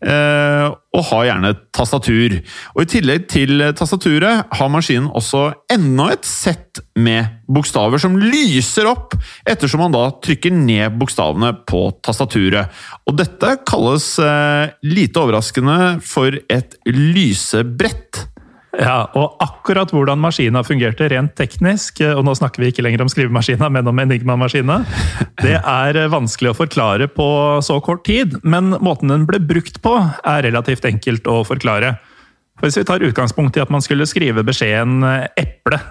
[0.00, 2.38] eh, og har gjerne et tastatur.
[2.72, 8.16] Og I tillegg til eh, tastaturet har maskinen også enda et sett med bokstaver som
[8.16, 9.12] lyser opp
[9.48, 12.72] ettersom man da trykker ned bokstavene på tastaturet.
[13.04, 18.31] Og dette kalles, eh, lite overraskende, for et lysebrett.
[18.80, 23.04] Ja, og akkurat hvordan maskina fungerte rent teknisk, eh, og nå snakker vi ikke lenger
[23.04, 24.78] om skrivemaskina, men om Enigma-maskina,
[25.44, 27.26] det er eh, vanskelig å forklare på
[27.64, 31.98] så kort tid, men måten den ble brukt på er relativt enkelt å forklare.
[32.56, 35.82] For Hvis vi tar utgangspunkt i at man skulle skrive beskjeden eh, 'eple',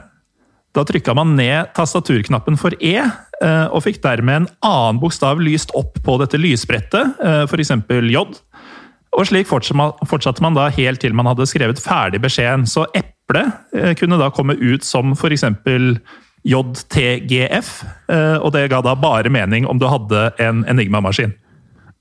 [0.72, 2.96] da trykka man ned tastaturknappen for E,
[3.44, 7.18] og fikk dermed en annen bokstav lyst opp på dette lysbrettet,
[7.50, 7.74] f.eks.
[7.90, 8.22] J.
[9.12, 12.64] Og slik fortsatte man, da helt til man hadde skrevet ferdig beskjeden.
[12.70, 13.44] Så eple
[13.76, 15.46] eh, kunne da komme ut som f.eks.
[16.42, 17.68] JTGF,
[18.10, 21.36] eh, og det ga da bare mening om du hadde en Enigma-maskin.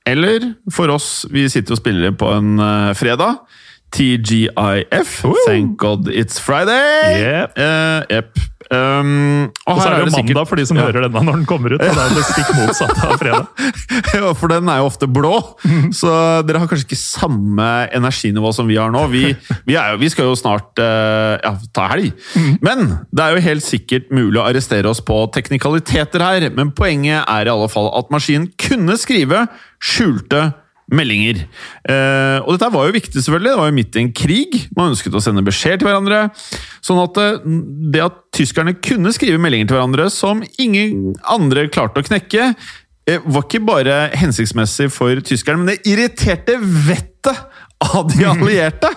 [0.08, 3.42] Eller for oss, vi sitter og spiller på en eh, fredag.
[3.90, 5.24] TGIF.
[5.46, 7.18] Thank God it's Friday!
[7.18, 7.58] Yep.
[7.58, 8.38] Uh, yep.
[8.70, 10.84] Um, og, Og så er det jo sikkert- mandag for de som Ja.
[10.86, 11.80] hører denne når den kommer ut.
[11.82, 13.46] Og det er det stikk motsatt av fredag.
[14.14, 15.32] Ja, for den er jo ofte blå,
[15.94, 16.10] så
[16.46, 19.04] dere har kanskje ikke samme energinivå som vi har nå.
[19.10, 19.22] Vi,
[19.66, 22.12] vi, jo, vi skal jo snart uh, ja, ta helg.
[22.62, 26.48] Men det er jo helt sikkert mulig å arrestere oss på teknikaliteter her.
[26.54, 29.46] Men poenget er i alle fall at maskinen kunne skrive
[29.80, 30.52] skjulte
[30.94, 31.44] meldinger.
[31.88, 33.52] Eh, og dette var jo viktig, selvfølgelig.
[33.52, 34.58] Det var jo midt i en krig.
[34.76, 36.26] Man ønsket å sende beskjed til hverandre.
[36.84, 37.40] Sånn at eh,
[37.94, 42.52] det at tyskerne kunne skrive meldinger til hverandre som ingen andre klarte å knekke,
[43.08, 47.40] eh, var ikke bare hensiktsmessig for tyskerne, men det irriterte vettet
[47.80, 48.90] av de allierte!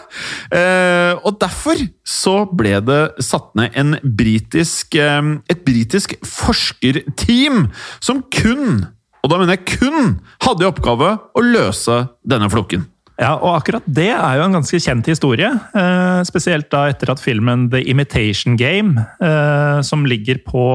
[0.54, 7.68] Eh, og derfor så ble det satt ned en britisk, eh, et britisk forskerteam
[8.04, 8.84] som kun,
[9.24, 12.84] og da mener jeg kun, hadde i oppgave å løse denne flokken.
[13.22, 15.48] Ja, og akkurat det er jo en ganske kjent historie.
[15.48, 20.66] Eh, spesielt da etter at filmen The Imitation Game, eh, som ligger på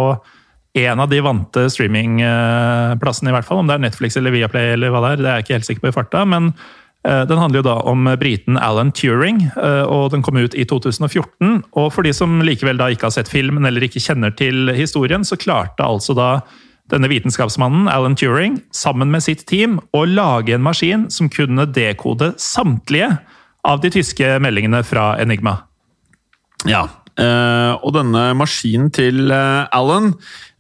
[0.79, 4.95] en av de vante streamingplassene, i hvert fall, om det er Netflix eller Viaplay eller
[4.95, 6.23] hva det er, det er jeg ikke helt sikker på i farta.
[6.25, 6.53] men
[7.03, 10.65] eh, den handler jo da om briten Alan Turing, eh, og den kom ut i
[10.65, 11.65] 2014.
[11.75, 15.27] Og for de som likevel da ikke har sett filmen eller ikke kjenner til historien,
[15.27, 16.31] så klarte altså da
[16.93, 22.33] denne vitenskapsmannen, Alan Turing, sammen med sitt team å lage en maskin som kunne dekode
[22.41, 23.19] samtlige
[23.69, 25.59] av de tyske meldingene fra Enigma.
[26.69, 26.87] Ja,
[27.21, 30.09] eh, og denne maskinen til eh, Alan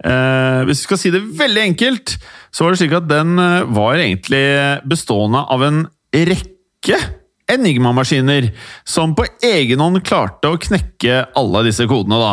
[0.04, 2.18] eh, Hvis vi skal si det veldig enkelt,
[2.54, 3.34] så var det slik at den
[3.74, 4.44] var egentlig
[4.88, 5.82] bestående av en
[6.14, 7.00] rekke
[7.48, 8.50] Enigma-maskiner
[8.84, 12.18] som på egen hånd klarte å knekke alle disse kodene.
[12.20, 12.32] da.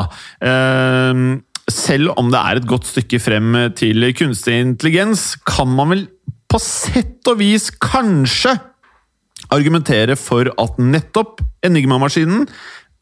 [1.71, 6.08] Selv om det er et godt stykke frem til kunstig intelligens, kan man vel
[6.51, 8.54] på sett og vis kanskje
[9.54, 12.45] argumentere for at nettopp Enigma-maskinen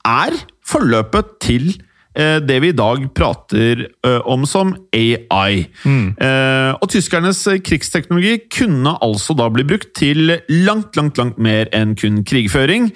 [0.07, 0.35] er
[0.67, 1.69] forløpet til
[2.15, 5.65] eh, det vi i dag prater eh, om som AI.
[5.83, 11.97] Eh, og tyskernes krigsteknologi kunne altså da bli brukt til langt, langt, langt mer enn
[11.99, 12.93] kun krigføring,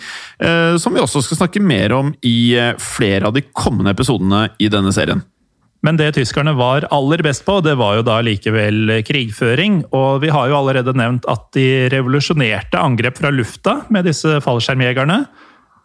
[0.79, 4.95] som vi også skal snakke mer om i flere av de kommende episodene i denne
[4.95, 5.25] serien.
[5.85, 9.83] Men det tyskerne var aller best på, det var jo da likevel krigføring.
[9.95, 15.21] Og vi har jo allerede nevnt at de revolusjonerte angrep fra lufta med disse fallskjermjegerne.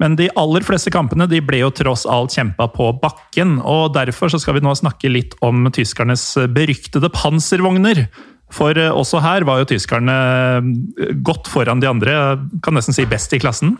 [0.03, 3.59] Men de aller fleste kampene de ble jo tross alt kjempa på bakken.
[3.61, 8.07] og Derfor så skal vi nå snakke litt om tyskernes beryktede panservogner.
[8.53, 10.19] For eh, også her var jo tyskerne
[10.59, 12.19] eh, godt foran de andre,
[12.65, 13.79] kan nesten si best i klassen.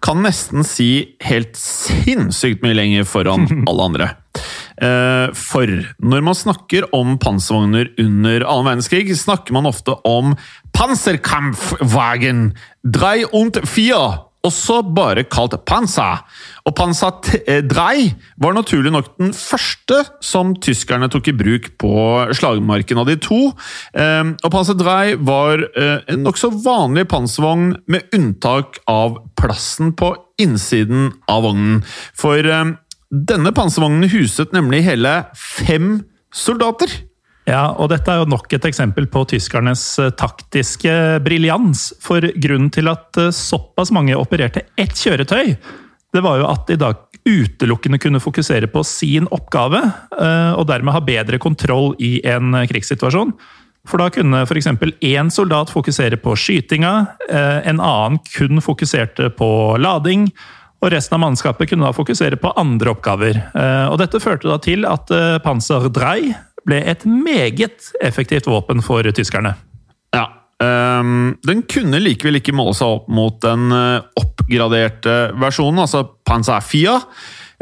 [0.00, 4.10] kan nesten si helt sinnssykt mye lenger foran alle andre.
[4.80, 5.66] Eh, For
[6.00, 10.34] når man snakker om panservogner under annen verdenskrig, snakker man ofte om
[10.72, 12.54] Panzerkampfwagen
[12.94, 14.00] 3 und 4,
[14.40, 16.22] også bare kalt Panzer.
[16.64, 21.92] Og Panzer 3 var naturlig nok den første som tyskerne tok i bruk på
[22.38, 23.52] slagmarken av de to.
[23.92, 30.14] Eh, Og Panzer 3 var eh, en nokså vanlig panservogn, med unntak av plassen på
[30.40, 31.82] innsiden av vognen.
[32.16, 32.72] For eh,
[33.10, 35.98] denne panservognen huset nemlig hele fem
[36.34, 36.92] soldater.
[37.48, 40.92] Ja, og dette er jo nok et eksempel på tyskernes eh, taktiske
[41.24, 41.88] briljans.
[42.02, 45.56] For grunnen til at eh, såpass mange opererte ett kjøretøy,
[46.10, 46.92] det var jo at de da
[47.26, 49.80] utelukkende kunne fokusere på sin oppgave,
[50.14, 53.34] eh, og dermed ha bedre kontroll i en krigssituasjon.
[53.88, 54.68] For da kunne f.eks.
[55.00, 56.90] én soldat fokusere på skytinga,
[57.32, 59.48] en annen kun fokuserte på
[59.80, 60.26] lading,
[60.80, 63.36] og resten av mannskapet kunne da fokusere på andre oppgaver.
[63.52, 66.30] Eh, Og dette førte da til at eh, Panzer Drei
[66.64, 69.54] ble et meget effektivt våpen for tyskerne.
[70.16, 70.26] Ja.
[70.60, 76.60] Um, den kunne likevel ikke måle seg opp mot den eh, oppgraderte versjonen, altså Panzer
[76.60, 76.98] 4.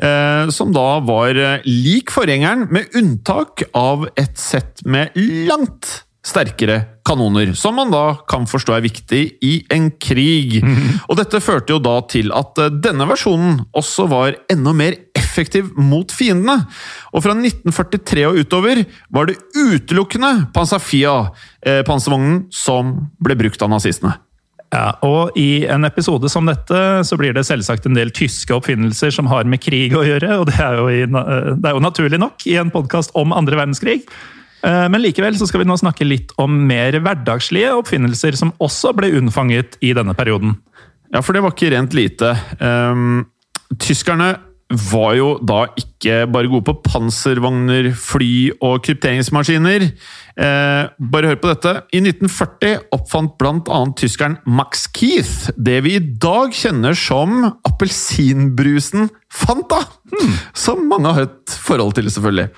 [0.03, 5.15] eh, som da var lik forgjengeren, med unntak av et sett med
[5.47, 10.59] langt sterkere kanoner, som man da kan forstå er viktig i en krig.
[11.09, 15.73] Og dette førte jo da til at eh, denne versjonen også var enda mer effektiv
[15.81, 16.61] mot fiendene.
[17.15, 21.19] Og fra 1943 og utover var det utelukkende Panzafia,
[21.65, 21.83] eh,
[22.55, 24.19] som ble brukt av nazistene.
[24.69, 29.15] Ja, og I en episode som dette så blir det selvsagt en del tyske oppfinnelser
[29.15, 32.21] som har med krig å gjøre, og det er jo, i, det er jo naturlig
[32.21, 34.03] nok i en podkast om andre verdenskrig.
[34.63, 38.95] Eh, Men likevel så skal vi nå snakke litt om mer hverdagslige oppfinnelser som også
[38.97, 40.57] ble unnfanget i denne perioden.
[41.15, 42.35] Ja, for det var ikke rent lite.
[42.61, 43.27] Ehm,
[43.81, 44.35] tyskerne
[44.69, 49.87] var jo da ikke bare gode på panservogner, fly og krypteringsmaskiner.
[50.37, 51.73] Eh, bare hør på dette.
[51.97, 53.79] I 1940 oppfant bl.a.
[53.97, 59.81] tyskeren Max Keith det vi i dag kjenner som appelsinbrusen Fanta.
[60.57, 62.51] Som mange har et forhold til, selvfølgelig.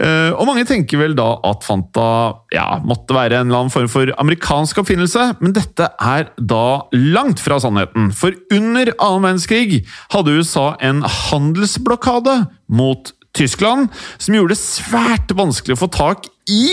[0.00, 2.06] Eh, og mange tenker vel da at Fanta
[2.54, 7.42] ja, måtte være en eller annen form for amerikansk oppfinnelse, men dette er da langt
[7.42, 8.10] fra sannheten.
[8.16, 9.82] For under annen verdenskrig
[10.14, 12.38] hadde USA en handelsblokade
[12.72, 16.66] mot Tyskland, som gjorde det svært vanskelig å få tak i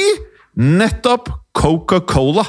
[0.60, 2.46] nettopp Coca-Cola.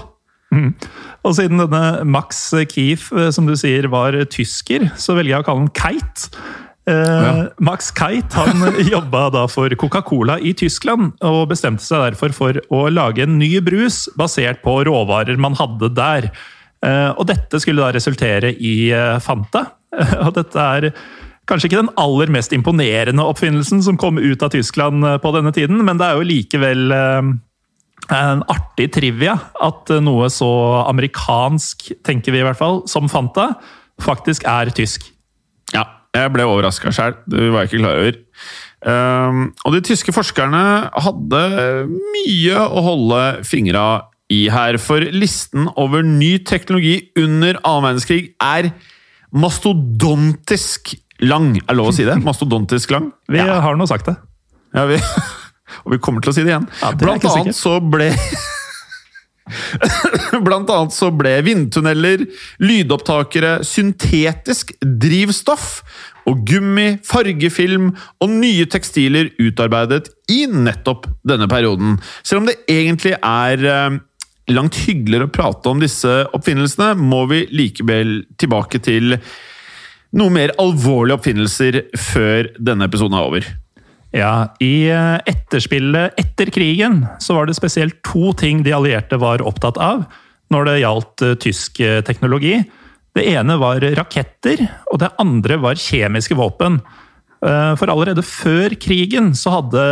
[1.27, 5.47] Og siden denne Max Keef, eh, som du sier, var tysker, så velger jeg å
[5.47, 6.43] kalle han Kite.
[6.91, 7.49] Eh, ja.
[7.59, 8.65] Max Keit han
[8.95, 13.53] jobba da for Coca-Cola i Tyskland, og bestemte seg derfor for å lage en ny
[13.65, 16.31] brus basert på råvarer man hadde der.
[16.85, 19.67] Eh, og dette skulle da resultere i eh, Fanta.
[20.25, 20.85] Og dette er
[21.51, 25.81] kanskje ikke den aller mest imponerende oppfinnelsen som kom ut av Tyskland på denne tiden,
[25.83, 30.51] men det er jo likevel en artig trivia at noe så
[30.85, 33.49] amerikansk, tenker vi i hvert fall, som Fanta,
[33.99, 35.11] faktisk er tysk.
[35.75, 37.17] Ja, jeg ble overraska sjøl.
[37.31, 38.21] Det var jeg ikke klar over.
[38.81, 40.63] Um, og de tyske forskerne
[41.05, 41.43] hadde
[41.91, 43.85] mye å holde fingra
[44.31, 48.71] i her, for listen over ny teknologi under annen verdenskrig er
[49.35, 51.57] mastodontisk lang.
[51.67, 52.17] Er lov å si det?
[52.29, 53.11] Mastodontisk lang?
[53.31, 54.17] Vi har nå sagt det.
[54.77, 55.01] Ja, vi,
[55.85, 56.71] og vi kommer til å si det igjen.
[56.81, 58.13] Ja, det Blant annet så ble
[60.47, 62.27] Blant annet så ble vindtunneler,
[62.63, 65.81] lydopptakere, syntetisk drivstoff
[66.29, 67.91] og gummi, fargefilm
[68.21, 71.99] og nye tekstiler utarbeidet i nettopp denne perioden.
[72.23, 74.01] Selv om det egentlig er eh,
[74.55, 79.17] langt hyggeligere å prate om disse oppfinnelsene, må vi likevel tilbake til
[80.19, 83.51] noe mer alvorlige oppfinnelser før denne episoden er over.
[84.11, 89.43] Ja, I eh, etterspillet etter krigen så var det spesielt to ting de allierte var
[89.47, 90.03] opptatt av
[90.51, 92.57] når det gjaldt eh, tysk eh, teknologi.
[93.15, 96.79] Det ene var raketter, og det andre var kjemiske våpen.
[97.41, 99.83] For allerede før krigen så hadde,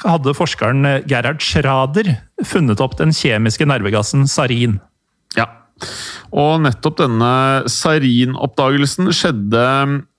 [0.00, 2.08] hadde forskeren Gerhard Schrader
[2.48, 4.78] funnet opp den kjemiske nervegassen sarin.
[5.36, 5.44] Ja.
[6.32, 7.30] Og nettopp denne
[7.70, 9.62] sarinoppdagelsen skjedde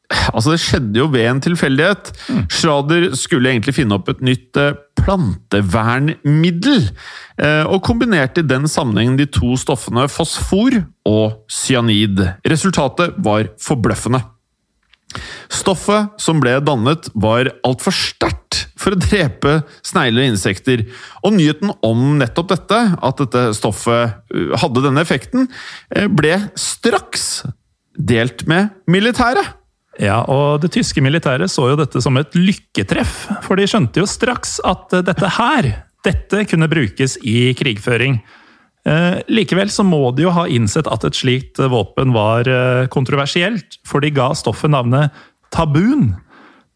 [0.09, 2.11] Altså, det skjedde jo ved en tilfeldighet.
[2.49, 6.89] Schrader skulle egentlig finne opp et nytt eh, plantevernmiddel,
[7.41, 12.25] eh, og kombinerte i den sammenhengen de to stoffene fosfor og cyanid.
[12.49, 14.23] Resultatet var forbløffende.
[15.49, 20.83] Stoffet som ble dannet, var altfor sterkt for å drepe snegler og insekter.
[21.25, 25.49] Og nyheten om nettopp dette, at dette stoffet uh, hadde denne effekten,
[25.95, 27.41] eh, ble straks
[27.97, 29.58] delt med militæret.
[29.99, 34.07] Ja, og Det tyske militæret så jo dette som et lykketreff, for de skjønte jo
[34.07, 35.71] straks at eh, dette her,
[36.07, 38.21] dette kunne brukes i krigføring.
[38.87, 43.81] Eh, likevel så må de jo ha innsett at et slikt våpen var eh, kontroversielt,
[43.87, 45.11] for de ga stoffet navnet
[45.51, 46.13] tabun,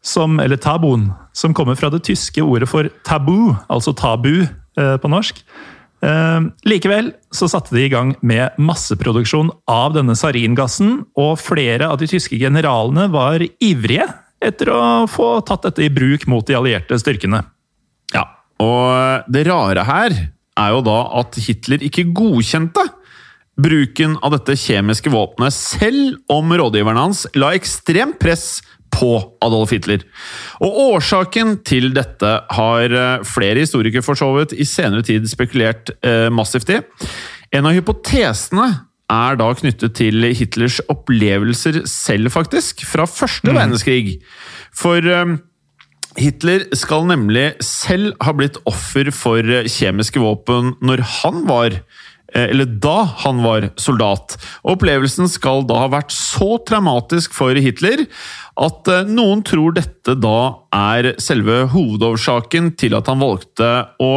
[0.04, 5.08] som, eller tabun, som kommer fra det tyske ordet for tabu, altså tabu eh, på
[5.08, 5.40] norsk.
[6.02, 12.00] Eh, likevel så satte de i gang med masseproduksjon av denne saringassen, og flere av
[12.00, 14.08] de tyske generalene var ivrige
[14.44, 17.44] etter å få tatt dette i bruk mot de allierte styrkene.
[18.12, 18.26] Ja,
[18.60, 20.18] og det rare her
[20.54, 22.84] er jo da at Hitler ikke godkjente
[23.60, 28.58] bruken av dette kjemiske våpenet, selv om rådgiveren hans la ekstremt press
[28.94, 29.10] på
[29.44, 30.04] Adolf Hitler.
[30.62, 35.92] Og Årsaken til dette har eh, flere historikere for så vidt i senere tid spekulert
[36.06, 36.80] eh, massivt i.
[37.54, 38.68] En av hypotesene
[39.12, 44.18] er da knyttet til Hitlers opplevelser selv, faktisk, fra første verdenskrig.
[44.74, 45.36] For eh,
[46.20, 52.70] Hitler skal nemlig selv ha blitt offer for kjemiske våpen når han var eh, eller
[52.82, 54.36] da han var soldat.
[54.62, 58.06] Opplevelsen skal da ha vært så traumatisk for Hitler
[58.60, 60.38] at eh, noen tror dette da
[60.74, 63.70] er selve hovedårsaken til at han valgte
[64.02, 64.12] å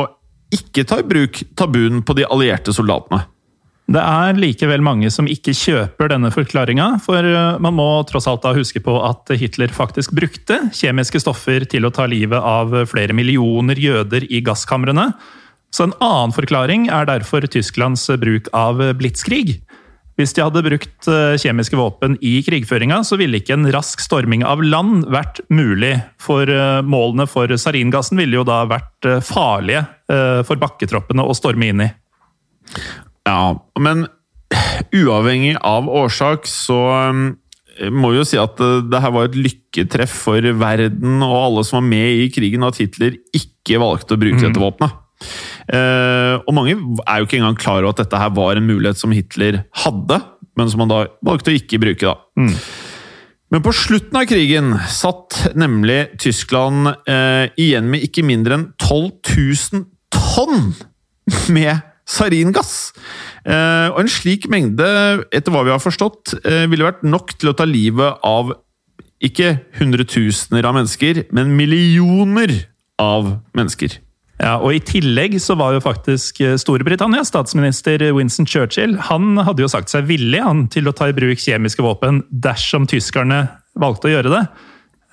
[0.53, 3.25] ikke ta i bruk tabuen på de allierte soldatene.
[3.87, 8.43] Det er likevel mange som ikke kjøper denne forklaringa, for eh, man må tross alt
[8.45, 13.15] da huske på at Hitler faktisk brukte kjemiske stoffer til å ta livet av flere
[13.17, 15.11] millioner jøder i gasskamrene.
[15.73, 19.57] Så en annen forklaring er derfor Tysklands bruk av blitskrig.
[20.17, 24.41] Hvis de hadde brukt eh, kjemiske våpen i krigføringa, så ville ikke en rask storming
[24.47, 25.93] av land vært mulig.
[26.21, 31.67] For eh, målene for saringassen ville jo da vært eh, farlige for bakketroppene å storme
[31.67, 31.87] inn i.
[33.27, 34.05] Ja, men
[34.95, 36.77] uavhengig av årsak, så
[37.91, 38.55] må jo si at
[38.87, 42.79] det her var et lykketreff for verden og alle som var med i krigen, at
[42.79, 44.95] Hitler ikke valgte å bruke dette våpenet.
[45.67, 48.99] Eh, og mange er jo ikke engang klar over at dette her var en mulighet
[48.99, 50.21] som Hitler hadde,
[50.57, 52.13] men som han da valgte å ikke bruke.
[52.13, 52.53] da.
[53.53, 59.11] Men på slutten av krigen satt nemlig Tyskland eh, igjen med ikke mindre enn 12
[59.77, 60.73] 000 tonn
[61.55, 62.91] med saringass!
[63.47, 64.87] Eh, og en slik mengde,
[65.31, 68.51] etter hva vi har forstått, eh, ville vært nok til å ta livet av
[69.23, 72.51] ikke hundretusener av mennesker, men millioner
[73.01, 73.95] av mennesker.
[74.37, 79.63] Ja, og I tillegg så var jo faktisk eh, Storbritannias statsminister Winston Churchill han hadde
[79.65, 84.11] jo sagt seg villig han, til å ta i bruk kjemiske våpen dersom tyskerne valgte
[84.11, 84.43] å gjøre det.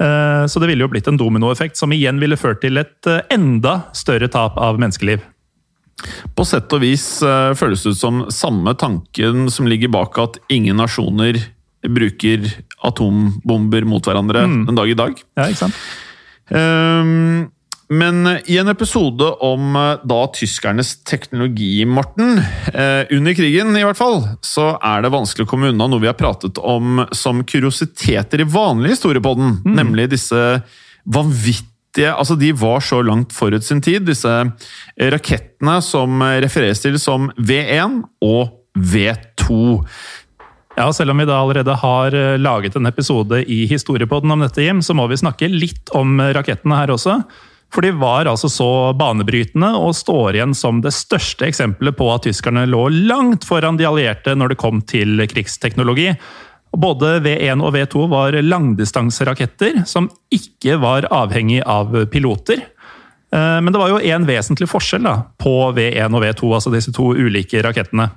[0.04, 3.24] Eh, Så det ville jo blitt en dominoeffekt som igjen ville ført til et eh,
[3.32, 5.24] enda større tap av menneskeliv.
[6.36, 7.06] På sett og vis
[7.56, 11.38] føles det ut som samme tanken som ligger bak at ingen nasjoner
[11.86, 12.48] bruker
[12.84, 15.20] atombomber mot hverandre den dag i dag.
[15.38, 15.78] Ja, ikke sant?
[16.50, 17.53] Ehm,
[17.88, 22.38] men i en episode om eh, da tyskernes teknologi, Morten,
[22.72, 26.08] eh, under krigen i hvert fall, så er det vanskelig å komme unna noe vi
[26.08, 30.40] har pratet om som kuriositeter i vanlig historiepodden, nemlig disse
[31.04, 34.26] vanvittige Altså, De var så langt forut sin tid, disse
[34.98, 39.86] rakettene som refereres til som V1 og V2.
[40.74, 44.62] Ja, Selv om vi da allerede har eh, laget en episode i historiepodden om dette,
[44.64, 47.20] Jim, så må vi snakke litt om rakettene her også.
[47.74, 52.26] For de var altså så banebrytende og står igjen som det største eksempelet på at
[52.28, 56.12] tyskerne lå langt foran de allierte når det kom til krigsteknologi.
[56.74, 62.62] Både V1 og V2 var langdistanseraketter som ikke var avhengig av piloter.
[63.34, 66.94] Eh, Men det var jo en vesentlig forskjell da, på V1 og V2, altså disse
[66.94, 68.10] to ulike rakettene.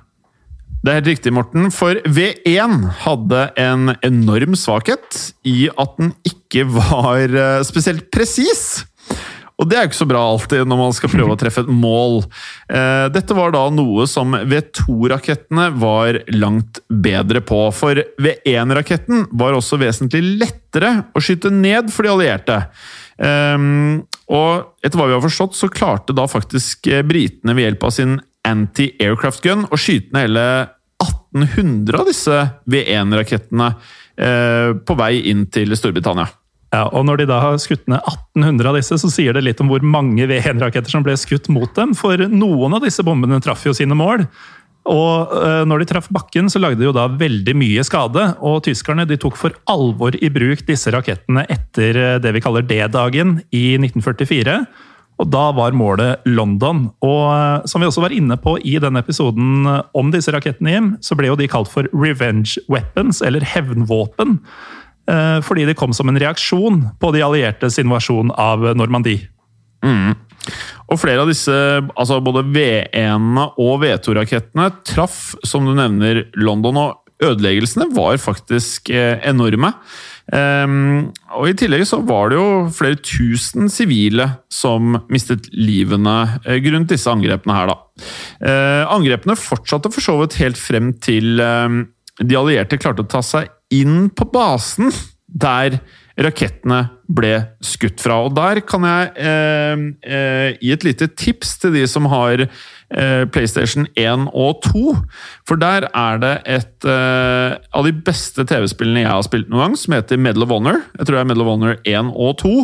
[0.78, 6.68] Det er helt riktig, Morten, for V1 hadde en enorm svakhet i at den ikke
[6.70, 8.84] var eh, spesielt presis.
[9.58, 11.70] Og det er jo ikke så bra alltid når man skal prøve å treffe et
[11.72, 12.20] mål.
[12.70, 19.80] Eh, Dette var da noe som V2-rakettene var langt bedre på, for V1-raketten var også
[19.82, 22.60] vesentlig lettere å skyte ned for de allierte.
[23.18, 27.88] Ehm, og etter hva vi har forstått, så klarte da faktisk eh, britene ved hjelp
[27.88, 30.48] av sin anti-aircraft gun å skyte ned hele
[31.02, 36.30] 1800 av disse V1-rakettene eh, på vei inn til Storbritannia.
[36.74, 39.60] Ja, og Når de da har skutt ned 1800 av disse, så sier det litt
[39.64, 41.94] om hvor mange V1-raketter som ble skutt mot dem.
[41.96, 44.26] For noen av disse bombene traff jo sine mål.
[44.88, 48.24] Og eh, når de traff bakken, så lagde de jo da veldig mye skade.
[48.44, 52.66] Og tyskerne de tok for alvor i bruk disse rakettene etter eh, det vi kaller
[52.68, 54.60] D-dagen i 1944.
[55.18, 56.86] Og da var målet London.
[57.04, 60.90] Og eh, som vi også var inne på i denne episoden om disse rakettene, Jim,
[61.04, 64.38] så ble jo de kalt for revenge weapons, eller hevnvåpen.
[65.10, 69.28] Eh, Fordi det kom som en reaksjon på de alliertes invasjon av Normandie.
[70.88, 76.80] Og flere av disse, altså både V1-ene og V2-rakettene, traff, som du nevner, London.
[76.80, 79.72] Og ødeleggelsene var faktisk eh, enorme.
[80.36, 86.60] Ehm, og I tillegg så var det jo flere tusen sivile som mistet livene eh,
[86.64, 88.08] grunnet disse angrepene her, da.
[88.40, 91.78] Eh, angrepene fortsatte for så vidt helt frem til eh,
[92.22, 94.92] de allierte klarte å ta seg inn på basen
[95.28, 95.78] der
[96.18, 98.22] rakettene ble skutt fra.
[98.26, 102.48] Og der kan jeg eh, eh, gi et lite tips til de som har
[102.88, 104.94] PlayStation 1 og 2.
[105.48, 109.76] For der er det et uh, av de beste TV-spillene jeg har spilt noen gang,
[109.80, 110.80] som heter Medal of Honor.
[110.96, 112.54] Jeg tror det er Medal of Honor 1 og 2.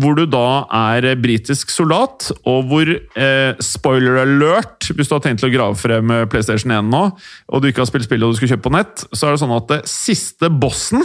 [0.00, 4.86] Hvor du da er britisk soldat, og hvor eh, Spoiler alert!
[4.94, 7.02] Hvis du har tenkt til å grave frem eh, PlayStation 1 nå,
[7.50, 9.42] og du ikke har spilt spillet og du skulle kjøpe på nett, så er det
[9.42, 11.02] sånn at det siste bossen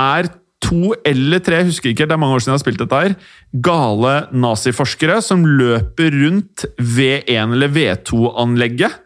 [0.00, 0.32] er
[0.64, 3.00] to eller tre, jeg husker ikke, det er mange år siden jeg har spilt dette
[3.04, 3.16] her,
[3.64, 9.00] gale naziforskere som løper rundt V1 eller V2-anlegget.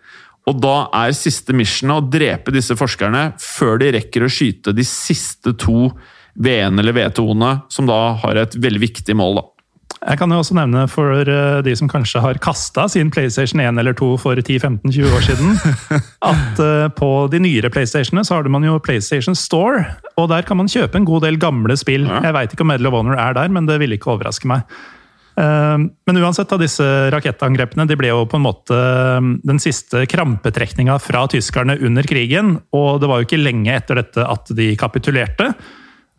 [0.49, 4.87] Og da er siste missionet å drepe disse forskerne før de rekker å skyte de
[4.87, 5.91] siste to
[6.39, 9.43] V1 eller V2-ene, som da har et veldig viktig mål.
[9.43, 9.58] da.
[9.99, 13.81] Jeg kan jo også nevne for eh, de som kanskje har kasta sin PlayStation 1
[13.83, 15.57] eller 2 for 10-15-20 år siden,
[16.33, 19.83] at eh, på de nyere PlayStationene så har man jo PlayStation Store,
[20.17, 22.07] og der kan man kjøpe en god del gamle spill.
[22.07, 24.63] Jeg veit ikke om Medal of Honor er der, men det ville ikke overraske meg.
[25.39, 28.79] Eh, Men uansett, av disse rakettangrepene de ble jo på en måte
[29.47, 32.57] den siste krampetrekninga fra tyskerne under krigen.
[32.75, 35.53] Og det var jo ikke lenge etter dette at de kapitulerte.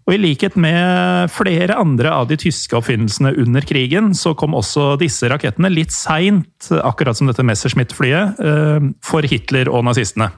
[0.10, 4.96] Og i likhet med flere andre av de tyske oppfinnelsene under krigen, så kom også
[4.98, 10.32] disse rakettene litt seint, akkurat som dette Messerschmitt-flyet, eh, for Hitler og nazistene.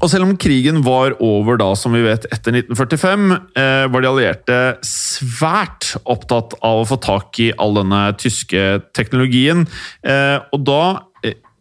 [0.00, 4.08] Og selv om krigen var over da, som vi vet, etter 1945, eh, var de
[4.08, 8.64] allierte svært opptatt av å få tak i all denne tyske
[8.96, 9.68] teknologien.
[10.04, 11.02] Eh, og da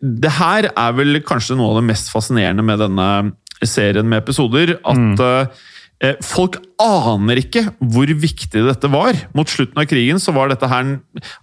[0.05, 3.31] Det her er vel kanskje noe av det mest fascinerende med denne
[3.63, 4.75] serien med episoder.
[4.85, 5.47] At eh,
[6.25, 9.15] folk aner ikke hvor viktig dette var.
[9.37, 10.97] Mot slutten av krigen så var dette her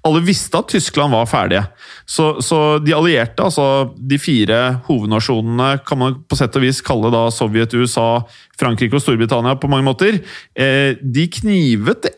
[0.05, 1.64] Alle visste at Tyskland var ferdige.
[2.05, 7.11] Så, så de allierte, altså de fire hovednasjonene, kan man på sett og vis kalle
[7.14, 8.22] da Sovjet, USA,
[8.61, 10.20] Frankrike og Storbritannia på mange måter,
[10.55, 12.12] eh, de knivet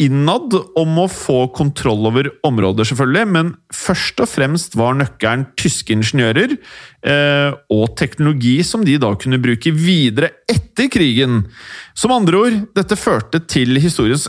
[0.00, 5.94] innad om å få kontroll over områder, selvfølgelig, men først og fremst var nøkkelen tyske
[5.96, 11.44] ingeniører eh, og teknologi som de da kunne bruke videre etter krigen.
[11.94, 14.28] Som andre ord, dette førte til historiens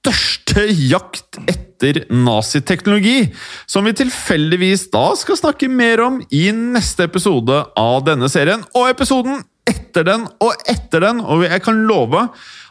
[0.00, 3.30] største jakt etter naziteknologi,
[3.68, 8.88] som vi tilfeldigvis da skal snakke mer om i neste episode av denne serien, og
[8.90, 12.26] episoden etter den og etter den, og jeg kan love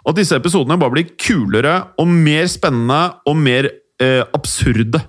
[0.10, 3.70] at disse episodene bare blir kulere og mer spennende og mer
[4.02, 5.02] eh, absurde.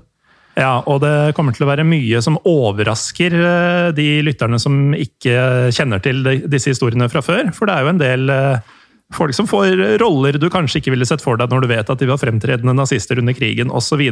[0.59, 5.70] Ja, og det kommer til å være mye som overrasker eh, de lytterne som ikke
[5.72, 7.53] kjenner til disse historiene fra før.
[7.57, 8.74] For det er jo en del eh,
[9.16, 12.03] folk som får roller du kanskje ikke ville sett for deg når du vet at
[12.03, 14.05] de var fremtredende nazister under krigen osv.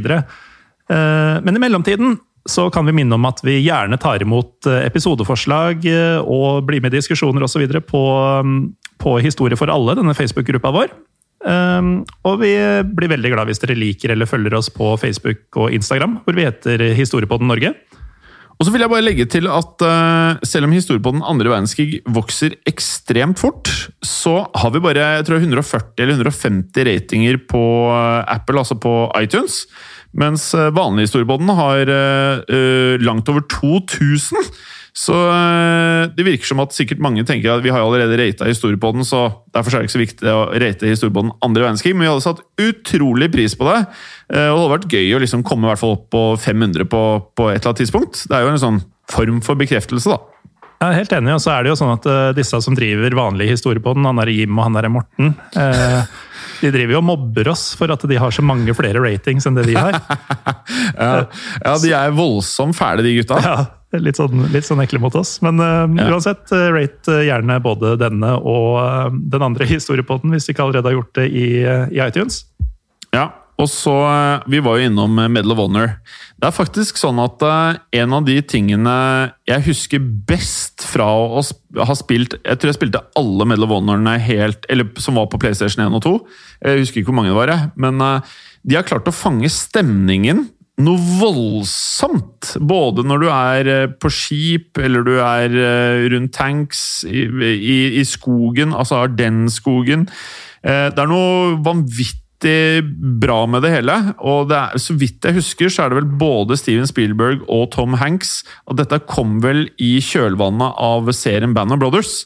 [0.88, 2.16] Men i mellomtiden
[2.48, 6.82] så kan vi minne om at vi gjerne tar imot eh, episodeforslag eh, og blir
[6.84, 7.66] med i diskusjoner osv.
[7.86, 8.02] På,
[8.44, 8.58] mm,
[9.02, 10.96] på Historie for alle, denne Facebook-gruppa vår.
[11.38, 12.50] Um, og vi
[12.98, 16.48] blir veldig glad hvis dere liker eller følger oss på Facebook og Instagram, hvor vi
[16.48, 17.76] heter Historiepodden Norge.
[18.58, 21.52] Og så vil jeg bare legge til at eh, selv om historien på den andre
[21.52, 23.70] verdenskrig vokser ekstremt fort,
[24.02, 27.62] så har vi bare jeg tror 140 eller 150 ratinger på
[28.26, 29.62] Apple, altså på iTunes.
[30.16, 34.50] Mens vanlige vanlig historiepodden har eh, eh, langt over 2000.
[34.98, 39.04] Så uh, det virker som at sikkert mange tenker at vi har allerede rata historiepodden,
[39.06, 41.92] så derfor er det ikke så viktig å rate historiepodden andre verdenskrig.
[41.94, 43.76] Men vi hadde satt utrolig pris på det.
[44.32, 46.88] Uh, Og det hadde vært gøy å liksom komme i hvert fall opp på 500
[46.90, 47.04] på,
[47.38, 48.24] på et eller annet tidspunkt.
[48.26, 48.82] Det er jo en sånn
[49.12, 50.38] form for bekreftelse, da.
[50.78, 53.16] Jeg er helt enig, og så er det jo sånn at eh, disse som driver
[53.18, 56.12] vanlig historiepodden, han er Jim og han er Morten, eh,
[56.60, 59.58] de driver jo og mobber oss for at de har så mange flere ratings enn
[59.58, 59.98] det vi har.
[60.98, 61.24] Ja,
[61.64, 63.38] ja de er voldsomt fæle, de gutta.
[63.44, 65.38] Ja, litt sånn, litt sånn ekle mot oss.
[65.44, 66.08] Men uh, Ja.
[66.12, 70.90] uansett, uh, rate eh, gjerne både denne og den andre historiepoden hvis du ikke allerede
[70.90, 72.42] har gjort det i, i iTunes.
[73.14, 75.96] Ja, og så eh, Vi var jo innom eh, Medal of Honor.
[76.38, 78.94] Det er faktisk sånn at eh, en av de tingene
[79.48, 84.14] jeg husker best fra å ha spilt Jeg tror jeg spilte alle Medal of Honorene
[84.22, 86.14] helt, eller som var på PlayStation 1 og 2.
[86.68, 87.98] Jeg husker ikke hvor mange det var, jeg, men
[88.68, 90.46] de har klart å fange stemningen
[90.78, 92.52] noe voldsomt!
[92.62, 95.56] Både når du er på skip, eller du er
[96.12, 100.06] rundt tanks, i, i, i skogen, altså Ardenskogen.
[100.62, 102.27] Eh, Det er noe vanvittig
[103.22, 103.96] bra med det hele.
[104.18, 107.70] Og det er, så vidt jeg husker, så er det vel både Steven Spielberg og
[107.74, 108.44] Tom Hanks.
[108.70, 112.22] Og dette kom vel i kjølvannet av serien Band of Brothers.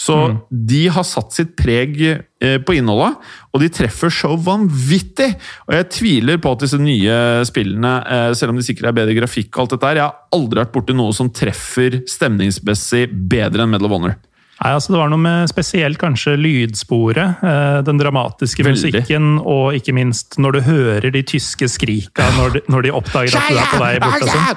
[0.00, 0.14] Så
[0.48, 3.18] de har satt sitt preg eh, på innholdet,
[3.52, 5.28] og de treffer så vanvittig!
[5.68, 9.18] Og jeg tviler på at disse nye spillene, eh, selv om de sikkert er bedre
[9.18, 13.66] grafikk og alt dette her, jeg har aldri vært borti noe som treffer stemningsmessig bedre
[13.66, 14.16] enn Medal of Honor.
[14.60, 18.90] Nei, altså Det var noe med spesielt kanskje lydsporet, eh, den dramatiske Veldig.
[18.92, 23.36] musikken, og ikke minst når du hører de tyske skrika når de, når de oppdager
[23.40, 24.20] at du er på vei bort.
[24.22, 24.56] og sånn.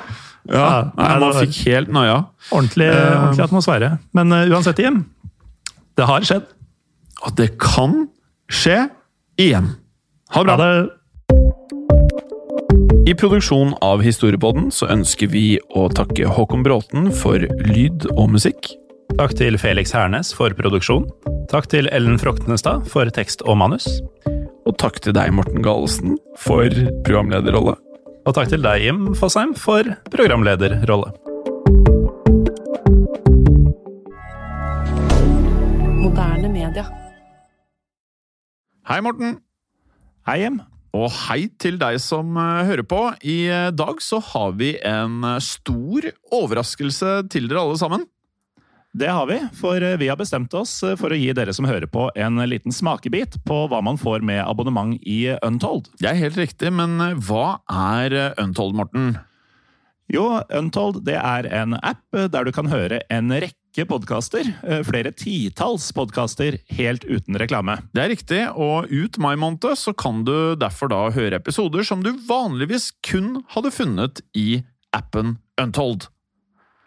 [0.51, 2.17] Ja, nei, man fikk helt noia.
[2.51, 3.15] Ordentlig, Eh.
[3.15, 3.93] ordentlig atmosfære.
[4.13, 5.05] Men eh, uansett, Jim.
[5.95, 6.43] Det har skjedd.
[7.25, 8.09] Og det kan
[8.51, 8.89] skje
[9.39, 9.77] igjen.
[10.35, 10.67] Ha det Ja, bra.
[10.67, 10.89] det,
[13.07, 18.73] I produksjonen av Historiepodden så ønsker vi å takke Håkon Bråten for lyd og musikk.
[19.19, 21.05] Takk til Felix Hernes for produksjon.
[21.51, 23.85] Takk til Ellen Froktenestad for tekst og manus.
[24.65, 26.73] Og takk til deg, Morten Galesen, for
[27.05, 27.75] programlederrolle.
[28.23, 31.11] Og takk til deg, Jim Fosheim, for programlederrolle.
[35.99, 36.87] Moderne media.
[38.89, 39.41] Hei, Morten.
[40.25, 40.61] Hei, Jim.
[40.93, 43.01] Og hei til deg som eh, hører på.
[43.25, 48.05] I eh, dag så har vi en eh, stor overraskelse til dere alle sammen.
[48.93, 51.65] Det har vi, for eh, vi har bestemt oss eh, for å gi dere som
[51.65, 55.89] hører på, en liten smakebit på hva man får med abonnement i Untold.
[55.97, 59.15] Det er helt riktig, men eh, hva er eh, Untold, Morten?
[60.13, 64.85] Jo, Untold det er en app eh, der du kan høre en rekke podkaster, eh,
[64.85, 67.79] flere titalls podkaster, helt uten reklame.
[67.97, 72.05] Det er riktig, og ut mai måned så kan du derfor da høre episoder som
[72.05, 74.61] du vanligvis kun hadde funnet i
[74.93, 76.12] appen Untold.